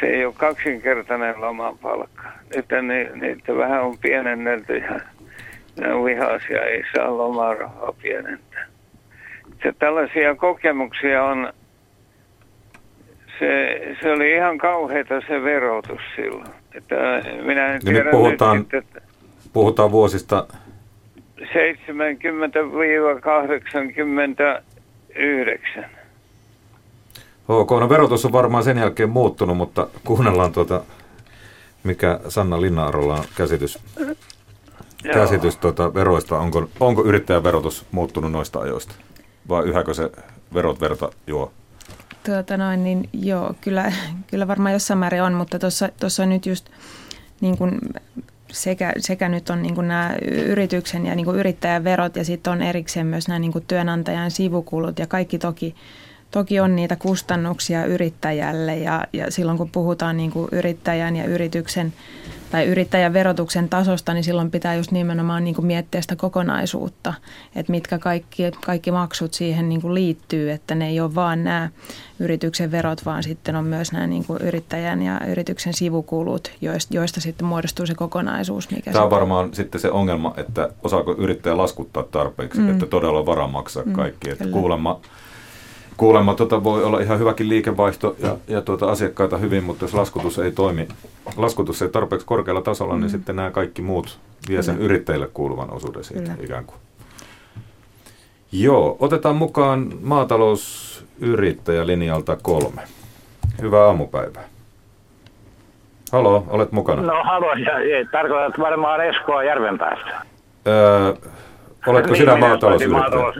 [0.00, 2.32] se ei ole kaksinkertainen lomapalkka.
[2.56, 5.00] Nyt ni, niitä vähän on pienennelty ja
[5.80, 8.66] ne on vihaisia, ei saa lomarahaa pienentää.
[9.62, 11.52] Se tällaisia kokemuksia on,
[13.38, 16.50] se, se oli ihan kauheita se verotus silloin.
[16.74, 16.94] Että
[17.42, 19.00] minä en tiedä nyt puhutaan, nyt, että
[19.52, 20.46] puhutaan vuosista
[21.40, 21.44] 70-89.
[27.48, 30.82] Ok, no verotus on varmaan sen jälkeen muuttunut, mutta kuunnellaan tuota,
[31.82, 33.78] mikä Sanna Linnaarolla on käsitys,
[35.12, 36.38] käsitys tuota veroista.
[36.38, 38.94] Onko, onko yrittäjän verotus muuttunut noista ajoista?
[39.48, 40.10] Vai yhäkö se
[40.54, 41.52] verot verta juo?
[42.26, 43.92] Tuota noin, niin joo, kyllä,
[44.30, 46.70] kyllä varmaan jossain määrin on, mutta tuossa on nyt just
[47.40, 47.78] niin kuin
[48.52, 53.06] sekä, sekä nyt on niin nämä yrityksen ja niin yrittäjän verot ja sitten on erikseen
[53.06, 55.74] myös nämä niin työnantajan sivukulut ja kaikki toki,
[56.34, 61.92] toki on niitä kustannuksia yrittäjälle ja, ja silloin kun puhutaan niin kuin yrittäjän ja yrityksen
[62.50, 67.14] tai yrittäjän verotuksen tasosta, niin silloin pitää just nimenomaan niin kuin miettiä sitä kokonaisuutta,
[67.56, 71.68] että mitkä kaikki, kaikki maksut siihen niin kuin liittyy, että ne ei ole vaan nämä
[72.18, 77.20] yrityksen verot, vaan sitten on myös nämä niin kuin yrittäjän ja yrityksen sivukulut, joista, joista
[77.20, 78.70] sitten muodostuu se kokonaisuus.
[78.70, 82.70] Mikä Tämä on varmaan sitten se ongelma, että osaako yrittäjä laskuttaa tarpeeksi, mm.
[82.70, 84.30] että todella on varaa maksaa mm, kaikki.
[84.30, 85.00] Että kuulemma
[85.96, 90.38] kuulemma tota voi olla ihan hyväkin liikevaihto ja, ja tuota asiakkaita hyvin, mutta jos laskutus
[90.38, 90.88] ei toimi,
[91.36, 93.02] laskutus ei tarpeeksi korkealla tasolla, niin mm.
[93.02, 94.18] niin sitten nämä kaikki muut
[94.48, 94.84] vie sen Kyllä.
[94.84, 96.44] yrittäjille kuuluvan osuuden siitä Kyllä.
[96.44, 96.78] ikään kuin.
[98.52, 102.82] Joo, otetaan mukaan maatalousyrittäjä linjalta kolme.
[103.62, 104.44] Hyvää aamupäivää.
[106.12, 107.02] Halo, olet mukana.
[107.02, 110.22] No halo, ja, tarkoitat varmaan Eskoa Järvenpäästä.
[110.66, 111.14] Öö,
[111.86, 113.00] oletko niin, sinä maatalousyrittäjä?
[113.00, 113.36] Maatalous.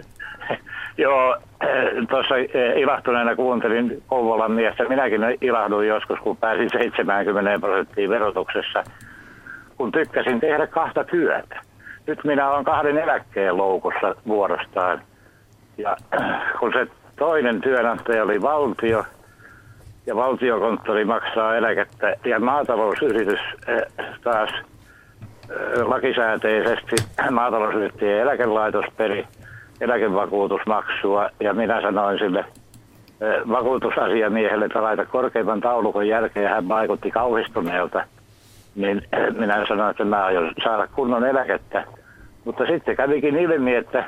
[0.98, 4.88] Joo, eh, tuossa eh, ilahtuneena kuuntelin Kouvolan miestä.
[4.88, 8.84] Minäkin ilahduin joskus, kun pääsin 70 prosenttiin verotuksessa,
[9.76, 11.60] kun tykkäsin tehdä kahta työtä.
[12.06, 15.02] Nyt minä olen kahden eläkkeen loukussa vuorostaan.
[15.78, 15.96] Ja
[16.60, 16.86] kun se
[17.18, 19.04] toinen työnantaja oli valtio,
[20.06, 23.82] ja valtiokonttori maksaa eläkettä, ja maatalousyritys eh,
[24.24, 24.50] taas
[25.84, 26.96] lakisääteisesti
[27.30, 29.26] maatalousyrittäjien eläkelaitos peri
[29.80, 32.44] eläkevakuutusmaksua ja minä sanoin sille
[33.48, 38.04] vakuutusasiamiehelle, että laita korkeimman taulukon jälkeen hän vaikutti kauhistuneelta.
[38.74, 39.02] Niin
[39.38, 41.84] minä sanoin, että mä aion saada kunnon eläkettä.
[42.44, 44.04] Mutta sitten kävikin ilmi, että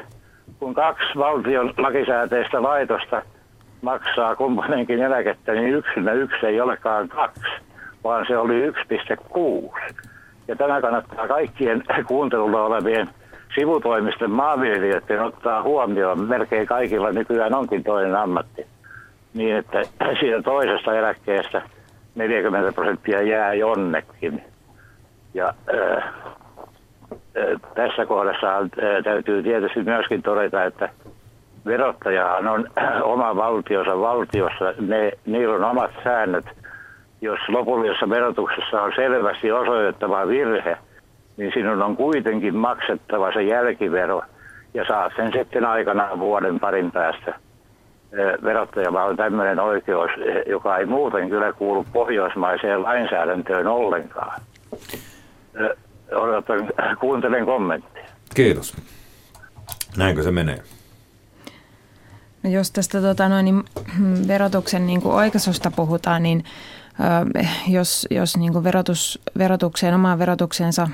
[0.59, 3.23] kun kaksi valtion lakisääteistä laitosta
[3.83, 7.53] maksaa kumpainenkin eläkettä, niin yksinä yksi ei olekaan kaksi,
[8.05, 9.95] vaan se oli 1,6.
[10.49, 13.09] Ja tämä kannattaa kaikkien kuuntelulla olevien
[13.55, 18.67] sivutoimisten maanviljelijöiden ottaa huomioon, melkein kaikilla nykyään onkin toinen ammatti,
[19.35, 19.83] niin että
[20.21, 21.63] siitä toisesta eläkkeestä
[22.15, 24.45] 40 prosenttia jää jonnekin.
[25.35, 26.13] Ja ää, ää,
[27.75, 30.89] tässä kohdassa ää, täytyy tietysti myöskin todeta, että
[31.67, 32.71] verottajahan on
[33.15, 36.47] oma valtiossa valtiossa, ne, niillä on omat säännöt.
[37.21, 40.77] Jos lopullisessa verotuksessa on selvästi osoitettava virhe,
[41.37, 44.23] niin sinun on kuitenkin maksettava se jälkivero
[44.75, 47.35] ja saat sen sitten aikanaan vuoden parin päästä.
[48.43, 50.11] Verottajalla on tämmöinen oikeus,
[50.47, 54.41] joka ei muuten kyllä kuulu pohjoismaiseen lainsäädäntöön ollenkaan.
[56.13, 56.69] Odotan,
[57.01, 58.07] kuuntelen kommentteja.
[58.35, 58.77] Kiitos.
[59.97, 60.63] Näinkö se menee?
[62.43, 63.65] No jos tästä tota, noin, niin,
[64.29, 66.45] verotuksen niin kuin oikaisusta puhutaan, niin
[67.69, 70.89] jos, jos niin kuin verotus, verotukseen, omaan verotuksensa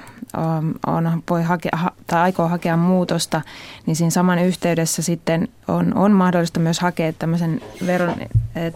[0.86, 3.42] on, voi hakea, tai aikoo hakea muutosta,
[3.86, 8.14] niin siinä saman yhteydessä sitten on, on mahdollista myös hakea tämmöisen veron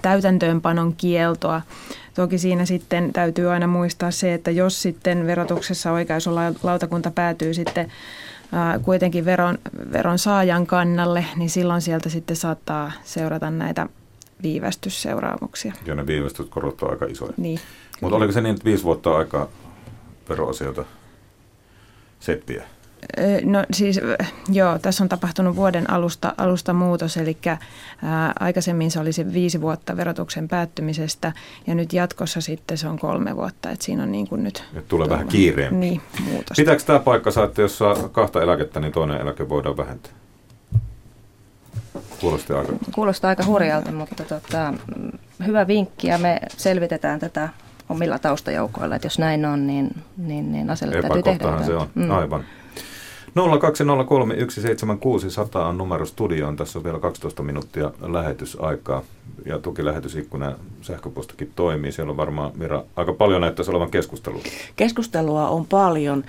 [0.03, 1.63] täytäntöönpanon kieltoa.
[2.15, 7.93] Toki siinä sitten täytyy aina muistaa se, että jos sitten verotuksessa oikaisulautakunta päätyy sitten
[8.83, 9.59] kuitenkin veron,
[9.93, 13.87] veron saajan kannalle, niin silloin sieltä sitten saattaa seurata näitä
[14.43, 15.73] viivästysseuraamuksia.
[15.87, 17.33] Ja ne viivästyskorot on aika isoja.
[17.37, 17.61] Niin.
[18.01, 19.49] Mutta oliko se niin, että viisi vuotta aikaa
[20.29, 20.85] veroasioita
[22.21, 22.65] settiä?
[23.45, 24.01] No siis
[24.49, 27.37] joo, tässä on tapahtunut vuoden alusta, alusta muutos, eli
[28.03, 31.33] ää, aikaisemmin se olisi viisi vuotta verotuksen päättymisestä
[31.67, 34.65] ja nyt jatkossa sitten se on kolme vuotta, että siinä on niin kuin nyt...
[34.73, 35.77] Nyt tulee vähän kiireempi.
[35.77, 36.57] Niin, muutos.
[36.57, 40.13] Pitääkö tämä paikka että jos saa kahta eläkettä, niin toinen eläke voidaan vähentää?
[42.21, 42.73] Kuulostaa aika...
[42.95, 44.75] Kuulostaa aika hurjalta, mutta tota,
[45.47, 47.49] hyvä vinkki ja me selvitetään tätä
[47.89, 51.63] omilla taustajoukoilla, että jos näin on, niin, niin, niin asialle täytyy tehdä.
[51.67, 52.11] se on, mm.
[52.11, 52.45] aivan.
[53.37, 53.41] 020317600
[55.59, 56.57] on numero studioon.
[56.57, 59.03] Tässä on vielä 12 minuuttia lähetysaikaa
[59.47, 61.93] ja tukilähetysikkuna sähköpostikin toimii.
[61.93, 64.43] Siellä on varmaan Mira aika paljon näyttäisi olevan keskustelua.
[64.77, 66.25] Keskustelua on paljon,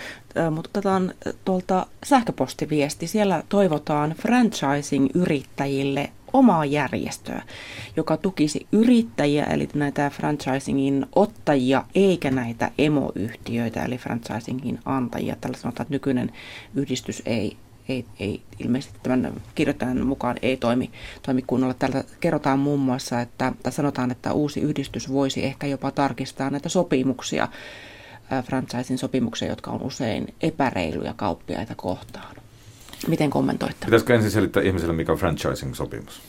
[0.52, 1.14] mutta otetaan
[1.46, 3.08] tuolta sähköpostiviesti.
[3.08, 7.42] Siellä toivotaan franchising-yrittäjille omaa järjestöä,
[7.96, 15.36] joka tukisi yrittäjiä, eli näitä franchisingin ottajia, eikä näitä emoyhtiöitä, eli franchisingin antajia.
[15.42, 16.32] Tällä sanotaan, että nykyinen
[16.76, 17.58] yhdistys ei,
[17.90, 21.74] ei, ei ilmeisesti tämän kirjoittajan mukaan ei toimi, toimi kunnolla.
[21.74, 26.70] Täällä kerrotaan muun muassa, että, tai sanotaan, että uusi yhdistys voisi ehkä jopa tarkistaa näitä
[26.70, 27.48] sopimuksia,
[28.44, 32.37] franchising sopimuksia, jotka on usein epäreiluja kauppiaita kohtaan.
[33.08, 33.86] Miten kommentoitte?
[33.86, 36.22] Pitäisikö ensin selittää ihmiselle, mikä on franchising-sopimus?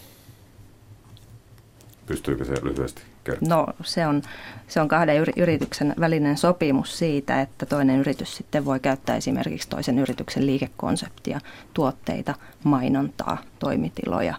[2.06, 3.66] Pystyykö se lyhyesti kertomaan?
[3.66, 4.22] No se on,
[4.68, 9.98] se on kahden yrityksen välinen sopimus siitä, että toinen yritys sitten voi käyttää esimerkiksi toisen
[9.98, 11.40] yrityksen liikekonseptia,
[11.74, 14.34] tuotteita, mainontaa, toimitiloja.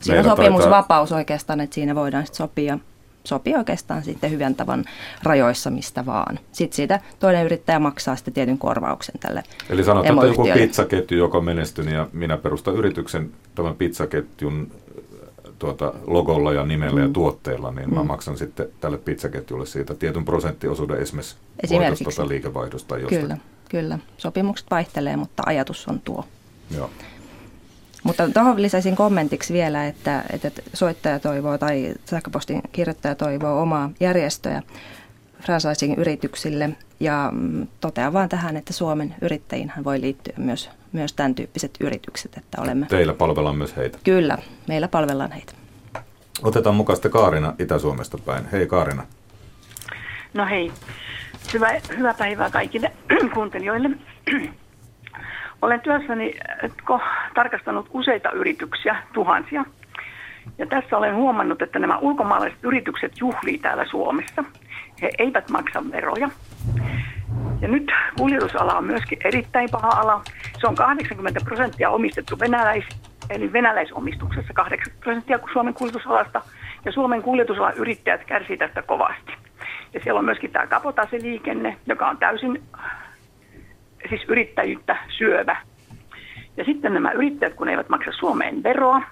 [0.00, 1.18] Siinä on sopimusvapaus taitaa...
[1.18, 2.78] oikeastaan, että siinä voidaan sitten sopia
[3.24, 4.84] sopii oikeastaan sitten hyvän tavan
[5.22, 6.38] rajoissa mistä vaan.
[6.52, 11.38] Sitten siitä toinen yrittäjä maksaa sitten tietyn korvauksen tälle Eli sanotaan, että joku pizzaketju, joka
[11.38, 14.70] on menestynyt ja minä perustan yrityksen tämän pizzaketjun
[15.58, 17.06] tuota, logolla ja nimellä mm.
[17.06, 17.94] ja tuotteella, niin mm.
[17.94, 22.04] mä maksan sitten tälle pizzaketjulle siitä tietyn prosenttiosuuden esimerkiksi, esimerkiksi.
[22.16, 22.98] tai liikevaihdosta.
[22.98, 23.22] Jostain.
[23.22, 23.36] Kyllä,
[23.68, 23.98] kyllä.
[24.16, 26.24] Sopimukset vaihtelee, mutta ajatus on tuo.
[26.76, 26.90] Joo.
[28.02, 34.62] Mutta tuohon lisäisin kommentiksi vielä, että, että soittaja toivoo tai sähköpostin kirjoittaja toivoo omaa järjestöä
[35.42, 41.70] franchising-yrityksille ja mm, totean vaan tähän, että Suomen yrittäjiinhän voi liittyä myös, myös tämän tyyppiset
[41.80, 42.36] yritykset.
[42.36, 42.86] Että olemme...
[42.86, 43.98] Teillä palvellaan myös heitä.
[44.04, 44.38] Kyllä,
[44.68, 45.52] meillä palvellaan heitä.
[46.42, 48.48] Otetaan mukaan sitten Kaarina Itä-Suomesta päin.
[48.52, 49.06] Hei Kaarina.
[50.34, 50.72] No hei.
[51.52, 52.92] Hyvä, hyvää päivää kaikille
[53.34, 53.90] kuuntelijoille.
[55.62, 56.34] Olen työssäni
[57.34, 59.64] tarkastanut useita yrityksiä, tuhansia.
[60.58, 64.44] Ja tässä olen huomannut, että nämä ulkomaalaiset yritykset juhlii täällä Suomessa.
[65.02, 66.30] He eivät maksa veroja.
[67.60, 70.22] Ja nyt kuljetusala on myöskin erittäin paha ala.
[70.60, 72.84] Se on 80 prosenttia omistettu venäläis,
[73.30, 76.42] eli venäläisomistuksessa 80 prosenttia Suomen kuljetusalasta.
[76.84, 79.32] Ja Suomen kuljetusalan yrittäjät kärsivät tästä kovasti.
[79.94, 82.62] Ja siellä on myöskin tämä kapotaasiliikenne, joka on täysin
[84.08, 85.56] siis yrittäjyyttä syövä.
[86.56, 89.02] Ja sitten nämä yrittäjät, kun eivät maksa Suomeen veroa,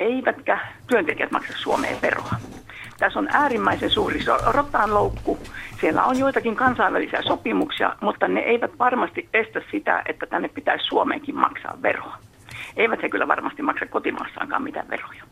[0.00, 2.32] eivätkä työntekijät maksa Suomeen veroa.
[2.98, 5.38] Tässä on äärimmäisen suuri rotaan loukku.
[5.80, 11.36] Siellä on joitakin kansainvälisiä sopimuksia, mutta ne eivät varmasti estä sitä, että tänne pitäisi Suomeenkin
[11.36, 12.16] maksaa veroa.
[12.76, 15.22] Eivät he kyllä varmasti maksa kotimaassaankaan mitään veroja.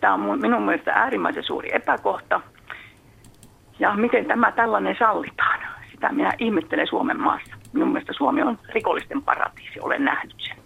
[0.00, 2.40] Tämä on minun mielestä äärimmäisen suuri epäkohta.
[3.78, 5.60] Ja miten tämä tällainen sallitaan?
[5.90, 7.47] Sitä minä ihmettelen Suomen maassa.
[7.72, 10.56] Minun mielestä Suomi on rikollisten paratiisi, olen nähnyt sen.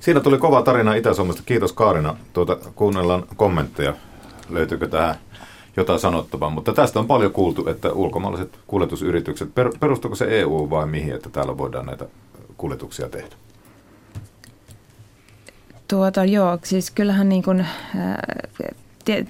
[0.00, 1.42] Siinä tuli kova tarina Itä-Suomesta.
[1.46, 2.16] Kiitos Kaarina.
[2.32, 3.94] Tuota, kuunnellaan kommentteja.
[4.50, 5.14] Löytyykö tähän
[5.76, 6.50] jotain sanottavaa?
[6.50, 9.48] Mutta tästä on paljon kuultu, että ulkomaalaiset kuljetusyritykset,
[9.80, 12.06] perustuuko se EU vai mihin, että täällä voidaan näitä
[12.56, 13.36] kuljetuksia tehdä?
[15.88, 17.66] Tuota, joo, siis kyllähän niin kuin,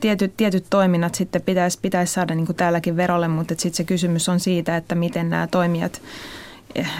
[0.01, 4.29] tietyt, tietyt toiminnat sitten pitäisi, pitäisi saada niin kuin täälläkin verolle, mutta sitten se kysymys
[4.29, 6.03] on siitä, että miten nämä toimijat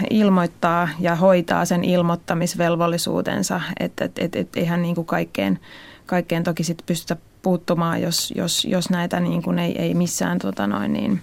[0.09, 5.59] ilmoittaa ja hoitaa sen ilmoittamisvelvollisuutensa, että et, et, et eihän niin kuin kaikkeen,
[6.05, 10.67] kaikkeen toki sitten pystytä puuttumaan, jos, jos, jos näitä niin kuin ei, ei missään tota
[10.67, 11.21] noin niin,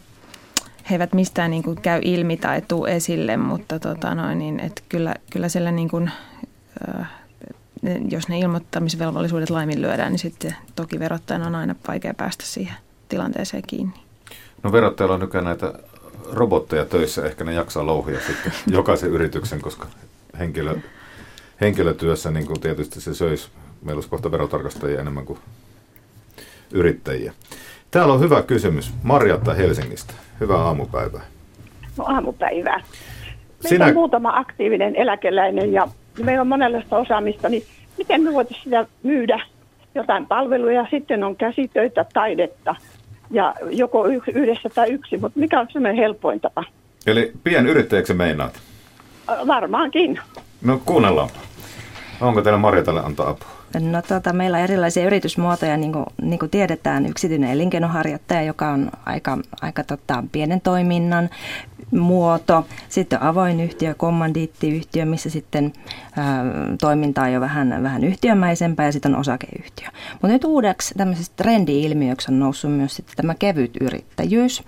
[0.90, 4.82] he eivät mistään niin kuin käy ilmi tai tuu esille, mutta tota noin, niin, että
[4.88, 6.10] kyllä, kyllä siellä niin kuin,
[6.88, 7.10] äh,
[8.10, 12.76] jos ne ilmoittamisvelvollisuudet laiminlyödään, niin sitten toki verottajan on aina vaikea päästä siihen.
[13.08, 13.94] tilanteeseen kiinni.
[14.62, 15.72] No verottajalla on nykyään näitä
[16.32, 19.86] robotteja töissä, ehkä ne jaksaa louhia sitten jokaisen yrityksen, koska
[20.38, 20.76] henkilö,
[21.60, 23.48] henkilötyössä niin kuin tietysti se söisi,
[23.82, 25.38] meillä olisi kohta verotarkastajia enemmän kuin
[26.72, 27.32] yrittäjiä.
[27.90, 28.94] Täällä on hyvä kysymys.
[29.02, 30.14] Marjatta Helsingistä.
[30.40, 31.22] Hyvää aamupäivää.
[31.96, 32.76] No aamupäivää.
[32.76, 33.86] Meillä Sinä...
[33.86, 35.88] on muutama aktiivinen eläkeläinen ja
[36.22, 37.62] meillä on monenlaista osaamista, niin
[37.98, 39.40] miten me voitaisiin sitä myydä
[39.94, 42.76] jotain palveluja, sitten on käsitöitä, taidetta
[43.34, 46.64] ja joko yhdessä tai yksi, mutta mikä on semmoinen helpoin tapa?
[47.06, 48.60] Eli pienyrittäjäksi meinaat?
[49.46, 50.20] Varmaankin.
[50.62, 51.38] No kuunnellaanpa.
[52.20, 53.63] Onko teillä Marjatalle antaa apua?
[53.80, 58.90] No tota, meillä on erilaisia yritysmuotoja, niin kuin, niin kuin tiedetään, yksityinen elinkeinoharjoittaja, joka on
[59.06, 61.30] aika, aika tota, pienen toiminnan
[61.90, 62.66] muoto.
[62.88, 65.72] Sitten avoin yhtiö, kommandiittiyhtiö, missä sitten
[66.16, 66.44] ää,
[66.80, 69.88] toiminta on jo vähän, vähän yhtiömäisempää ja sitten on osakeyhtiö.
[70.12, 74.62] Mutta nyt uudeksi tämmöisestä trendi-ilmiöksi on noussut myös sitten tämä kevyt yrittäjyys.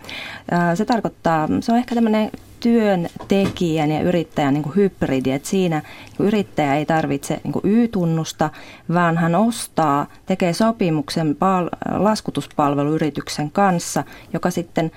[0.51, 2.31] Ää, se tarkoittaa, se on ehkä tämmöinen
[2.61, 5.83] työntekijän ja yrittäjän niin kuin hybridi, että siinä
[6.19, 8.51] niin yrittäjä ei tarvitse niin Y-tunnusta,
[8.95, 14.91] vaan hän ostaa, tekee sopimuksen pal- laskutuspalveluyrityksen kanssa, joka sitten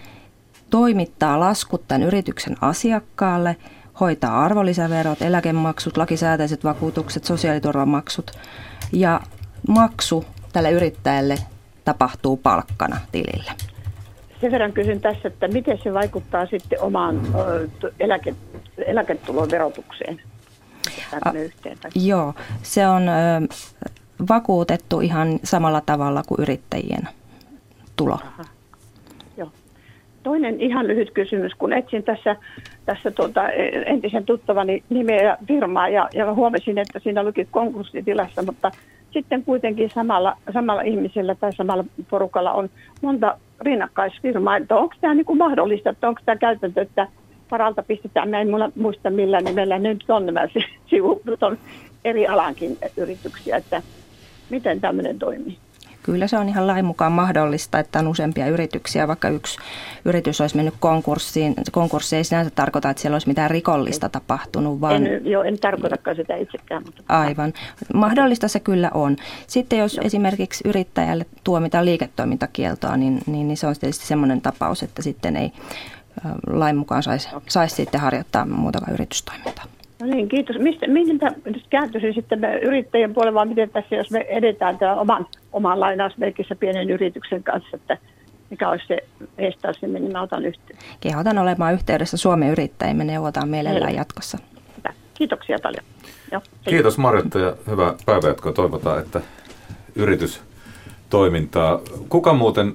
[0.70, 3.56] toimittaa laskut tämän yrityksen asiakkaalle,
[4.00, 8.32] hoitaa arvonlisäverot, eläkemaksut, lakisääteiset vakuutukset, sosiaaliturvamaksut
[8.92, 9.22] ja
[9.68, 11.38] maksu tälle yrittäjälle
[11.86, 13.52] tapahtuu palkkana tilille.
[14.42, 17.22] Sen verran kysyn tässä, että miten se vaikuttaa sitten omaan
[18.00, 18.36] eläke,
[18.78, 20.22] eläketulon verotukseen?
[21.26, 21.32] A,
[21.96, 22.34] joo,
[22.64, 23.12] se on ö,
[24.30, 27.10] vakuutettu ihan samalla tavalla kuin yrittäjien
[27.96, 28.14] tulo.
[28.14, 28.44] Aha.
[29.38, 29.52] Joo.
[30.24, 32.36] Toinen ihan lyhyt kysymys, kun etsin tässä,
[32.86, 33.50] tässä tuota,
[33.86, 38.72] entisen tuttavani nimeä ja firmaa ja, ja huomasin, että siinä luki konkurssitilassa, mutta
[39.14, 42.70] sitten kuitenkin samalla, samalla ihmisellä tai samalla porukalla on
[43.02, 44.58] monta rinnakkaisfirmaa.
[44.58, 47.08] Että onko tämä niin kuin mahdollista, että onko tämä käytäntö, että
[47.52, 50.48] varalta pistetään, mä en muista millä nimellä nyt on nämä
[50.90, 51.58] sivut, on
[52.06, 53.82] eri alankin yrityksiä, että
[54.50, 55.58] miten tämmöinen toimii.
[56.12, 59.60] Kyllä se on ihan lain mukaan mahdollista, että on useampia yrityksiä, vaikka yksi
[60.06, 61.54] yritys olisi mennyt konkurssiin.
[61.72, 64.82] Konkurssi ei sinänsä tarkoita, että siellä olisi mitään rikollista tapahtunut.
[64.82, 65.06] Vaan...
[65.06, 66.84] En, joo, en tarkoitakaan sitä itsekään.
[66.86, 67.04] Mutta...
[67.10, 67.54] Aivan.
[67.94, 69.16] Mahdollista se kyllä on.
[69.48, 70.06] Sitten jos joo.
[70.06, 75.52] esimerkiksi yrittäjälle tuomitaan liiketoimintakieltoa, niin, niin, niin se on tietysti semmoinen tapaus, että sitten ei
[76.48, 79.66] lain mukaan saisi, saisi sitten harjoittaa muutakaan yritystoimintaa.
[80.02, 80.60] No niin, kiitos.
[80.60, 81.32] Mistä, mihin tämä
[81.70, 86.90] kääntyisi sitten yrittäjien puolella, vai miten tässä, jos me edetään tämän oman, oman lainausmerkissä pienen
[86.90, 87.98] yrityksen kanssa, että
[88.50, 88.98] mikä olisi se
[89.38, 90.86] estää sinne, niin mä otan yhteyttä.
[91.00, 94.38] Kehotan olemaan yhteydessä Suomen yrittäjiin, me neuvotaan mielellään jatkossa.
[94.78, 94.94] Hyvä.
[95.14, 95.84] Kiitoksia paljon.
[96.32, 98.54] Joo, Kiitos Marjotta ja hyvää päivänjatkoa.
[98.54, 99.22] Toivotaan, että
[99.96, 101.80] yritystoimintaa.
[102.10, 102.74] Kuka muuten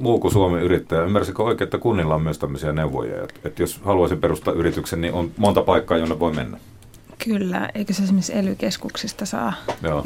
[0.00, 1.02] muu kuin Suomen yrittäjä.
[1.02, 5.14] Ymmärsikö oikein, että kunnilla on myös tämmöisiä neuvoja, että, että jos haluaisin perustaa yrityksen, niin
[5.14, 6.58] on monta paikkaa, jonne voi mennä?
[7.24, 9.52] Kyllä, eikö se esimerkiksi ely-keskuksista saa?
[9.82, 10.04] Joo.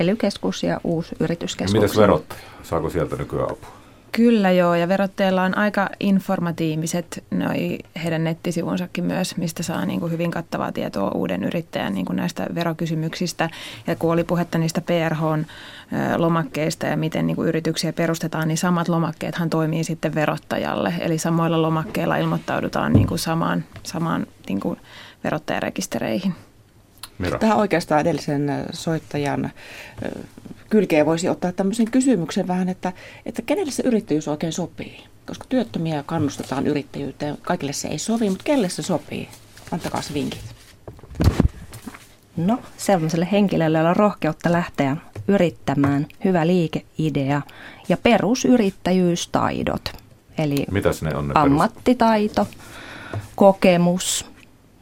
[0.00, 1.80] Ely-keskus ja uusi yrityskeskus.
[1.80, 2.40] Mites verottaja?
[2.62, 3.83] Saako sieltä nykyään apua?
[4.16, 10.12] Kyllä joo, ja verotteilla on aika informatiiviset noi heidän nettisivunsakin myös, mistä saa niin kuin
[10.12, 13.50] hyvin kattavaa tietoa uuden yrittäjän niin kuin näistä verokysymyksistä.
[13.86, 19.50] Ja kun oli puhetta niistä PRH-lomakkeista ja miten niin kuin yrityksiä perustetaan, niin samat lomakkeethan
[19.50, 20.94] toimii sitten verottajalle.
[20.98, 24.80] Eli samoilla lomakkeilla ilmoittaudutaan niin kuin samaan, samaan niin kuin
[25.24, 26.34] verottajarekistereihin.
[27.18, 27.38] Mira.
[27.38, 29.50] Tähän oikeastaan edellisen soittajan
[30.74, 32.92] kylkeen voisi ottaa tämmöisen kysymyksen vähän, että,
[33.26, 35.04] että kenelle se yrittäjyys oikein sopii?
[35.26, 39.28] Koska työttömiä kannustetaan yrittäjyyteen, kaikille se ei sovi, mutta kelle se sopii?
[39.70, 40.40] Antakaa se vinkit.
[42.36, 44.96] No, sellaiselle henkilölle, jolla on rohkeutta lähteä
[45.28, 47.42] yrittämään, hyvä liikeidea
[47.88, 49.92] ja perusyrittäjyystaidot.
[50.38, 52.46] Eli Mitäs ne on ne ammattitaito,
[53.36, 54.26] kokemus,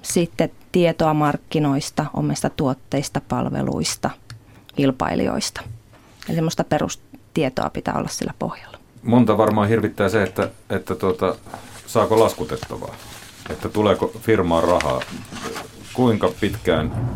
[0.03, 4.11] sitten tietoa markkinoista, omista tuotteista, palveluista,
[4.77, 5.61] kilpailijoista.
[6.29, 8.79] Eli semmoista perustietoa pitää olla sillä pohjalla.
[9.03, 11.35] Monta varmaan hirvittää se, että, että tuota,
[11.87, 12.95] saako laskutettavaa,
[13.51, 15.01] että tuleeko firmaan rahaa.
[15.93, 17.11] Kuinka pitkään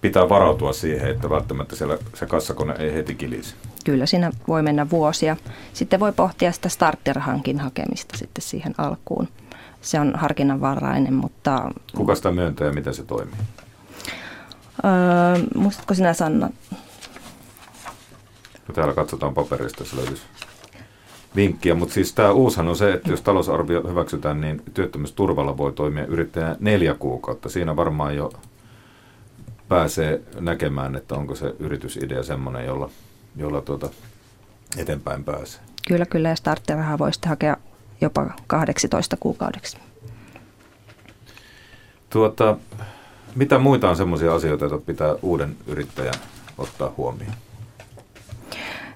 [0.00, 3.54] pitää varautua siihen, että välttämättä siellä se kassakone ei heti kilisi?
[3.84, 5.36] Kyllä siinä voi mennä vuosia.
[5.72, 9.28] Sitten voi pohtia sitä starttirahankin hakemista sitten siihen alkuun
[9.86, 11.70] se on harkinnanvarainen, mutta...
[11.96, 13.34] Kuka sitä myöntää ja miten se toimii?
[14.84, 16.50] Öö, muistatko sinä Sanna?
[18.68, 20.22] No täällä katsotaan paperista, jos löytyisi
[21.36, 26.06] vinkkiä, mutta siis tämä uushan on se, että jos talousarvio hyväksytään, niin työttömyysturvalla voi toimia
[26.06, 27.48] yrittäjä neljä kuukautta.
[27.48, 28.32] Siinä varmaan jo
[29.68, 32.90] pääsee näkemään, että onko se yritysidea semmoinen, jolla,
[33.36, 33.90] jolla tuota
[34.76, 35.60] eteenpäin pääsee.
[35.88, 36.28] Kyllä, kyllä.
[36.28, 37.56] Ja starttirahaa voi sitten hakea
[38.00, 39.76] jopa 18 kuukaudeksi.
[42.10, 42.56] Tuota,
[43.34, 46.14] mitä muita on sellaisia asioita, joita pitää uuden yrittäjän
[46.58, 47.34] ottaa huomioon?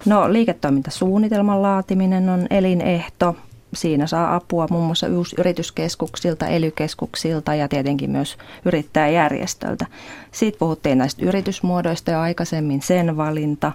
[0.06, 3.36] No liiketoimintasuunnitelman laatiminen on elinehto.
[3.74, 5.06] Siinä saa apua muun muassa
[5.38, 9.86] yrityskeskuksilta, elykeskuksilta ja tietenkin myös yrittäjäjärjestöltä.
[10.32, 13.72] Siitä puhuttiin näistä yritysmuodoista jo aikaisemmin, sen valinta.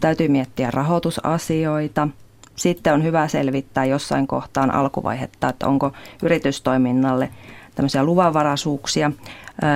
[0.00, 2.08] Täytyy miettiä rahoitusasioita.
[2.56, 5.92] Sitten on hyvä selvittää jossain kohtaan alkuvaihetta, että onko
[6.22, 7.30] yritystoiminnalle
[7.74, 9.12] tämmöisiä luvanvaraisuuksia,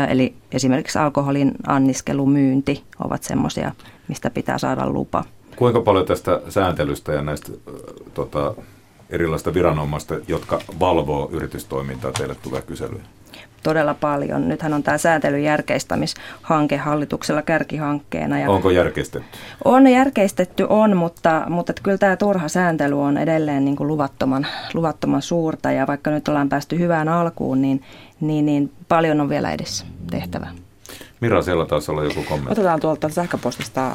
[0.09, 3.72] eli esimerkiksi alkoholin anniskelu, myynti ovat semmoisia,
[4.09, 5.24] mistä pitää saada lupa.
[5.57, 7.53] Kuinka paljon tästä sääntelystä ja näistä
[8.14, 8.55] tota,
[9.11, 13.03] erilaista viranomaista, jotka valvoo yritystoimintaa, teille tulee kyselyä?
[13.65, 14.49] Todella paljon.
[14.49, 18.39] Nythän on tämä sääntelyn järkeistämishanke hallituksella kärkihankkeena.
[18.39, 19.39] Ja Onko järkeistetty?
[19.65, 24.47] On järkeistetty, on, mutta, mutta että kyllä tämä turha sääntely on edelleen niin kuin luvattoman,
[24.75, 25.73] luvattoman suurta.
[25.73, 27.83] Ja vaikka nyt ollaan päästy hyvään alkuun, niin,
[28.21, 30.51] niin, niin paljon on vielä edessä tehtävää.
[31.21, 32.53] Mira, siellä taas olla joku kommentti.
[32.53, 33.91] Otetaan tuolta sähköpostista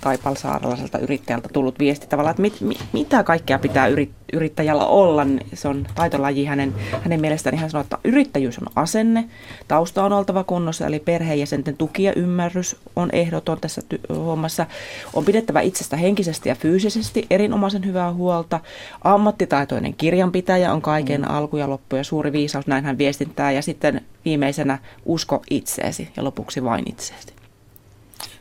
[0.00, 5.24] Taipalsaaralaiselta yrittäjältä tullut viesti tavallaan, että mit, mit, mitä kaikkea pitää yrit, yrittäjällä olla.
[5.24, 7.58] Niin se on taitolaji hänen, hänen mielestään.
[7.58, 9.24] Hän sanoo, että yrittäjyys on asenne,
[9.68, 14.66] tausta on oltava kunnossa, eli perheenjäsenten tuki ja ymmärrys on ehdoton tässä ty- hommassa.
[15.14, 18.60] On pidettävä itsestä henkisesti ja fyysisesti erinomaisen hyvää huolta.
[19.04, 21.30] Ammattitaitoinen kirjanpitäjä on kaiken mm.
[21.30, 23.52] alku ja loppu ja suuri viisaus, näin hän viestintää.
[23.52, 27.45] Ja sitten viimeisenä usko itseesi ja lopuksi vain itseesi.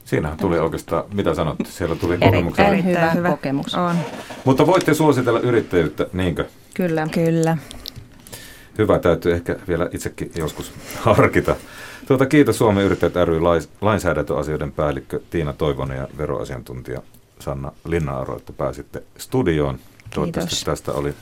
[0.06, 2.68] Siinähän tuli oikeastaan, mitä sanot, siellä tuli kokemuksia.
[2.68, 3.76] Erittäin hyvä, hyvä kokemus.
[3.76, 3.96] On.
[4.46, 6.46] Mutta voitte suositella yrittäjyyttä, niinkö?
[6.74, 7.08] Kyllä.
[7.12, 7.58] Kyllä.
[8.78, 11.56] Hyvä, täytyy ehkä vielä itsekin joskus harkita.
[12.08, 13.40] Tuota, kiitos Suomen yrittäjät ry
[13.82, 17.02] lainsäädäntöasioiden päällikkö Tiina Toivonen ja veroasiantuntija
[17.40, 19.80] Sanna Linna-Aro, että pääsitte studioon.
[20.16, 20.64] Toivottavasti kiitos.
[20.64, 21.14] tästä oli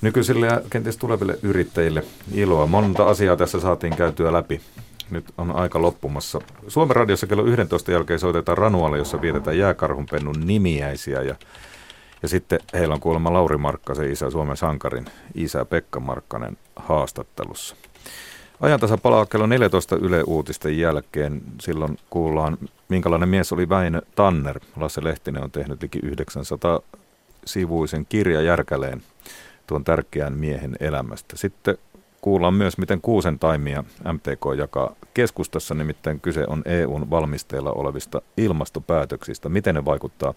[0.00, 2.04] nykyisille ja kenties tuleville yrittäjille
[2.34, 2.66] iloa.
[2.66, 4.60] Monta asiaa tässä saatiin käytyä läpi.
[5.10, 6.40] Nyt on aika loppumassa.
[6.68, 11.22] Suomen radiossa kello 11 jälkeen soitetaan Ranualle, jossa vietetään jääkarhunpennun nimiäisiä.
[11.22, 11.34] Ja,
[12.22, 17.76] ja sitten heillä on kuulemma Lauri Markkasen isä, Suomen sankarin isä Pekka Markkanen haastattelussa.
[18.60, 21.42] Ajantasa palaa kello 14 Yle Uutisten jälkeen.
[21.60, 22.58] Silloin kuullaan,
[22.88, 24.60] minkälainen mies oli Väinö Tanner.
[24.76, 26.80] Lasse Lehtinen on tehnyt liki 900
[27.44, 29.02] sivuisen kirja Järkäleen
[29.66, 31.36] tuon tärkeän miehen elämästä.
[31.36, 31.78] Sitten
[32.20, 39.48] kuullaan myös, miten kuusen taimia MTK jakaa keskustassa, nimittäin kyse on EUn valmisteilla olevista ilmastopäätöksistä.
[39.48, 40.34] Miten ne vaikuttaa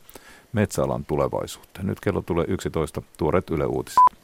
[0.54, 1.88] metsäalan tulevaisuuteen?
[1.88, 4.23] Nyt kello tulee 11, tuoreet Yle Uutiset.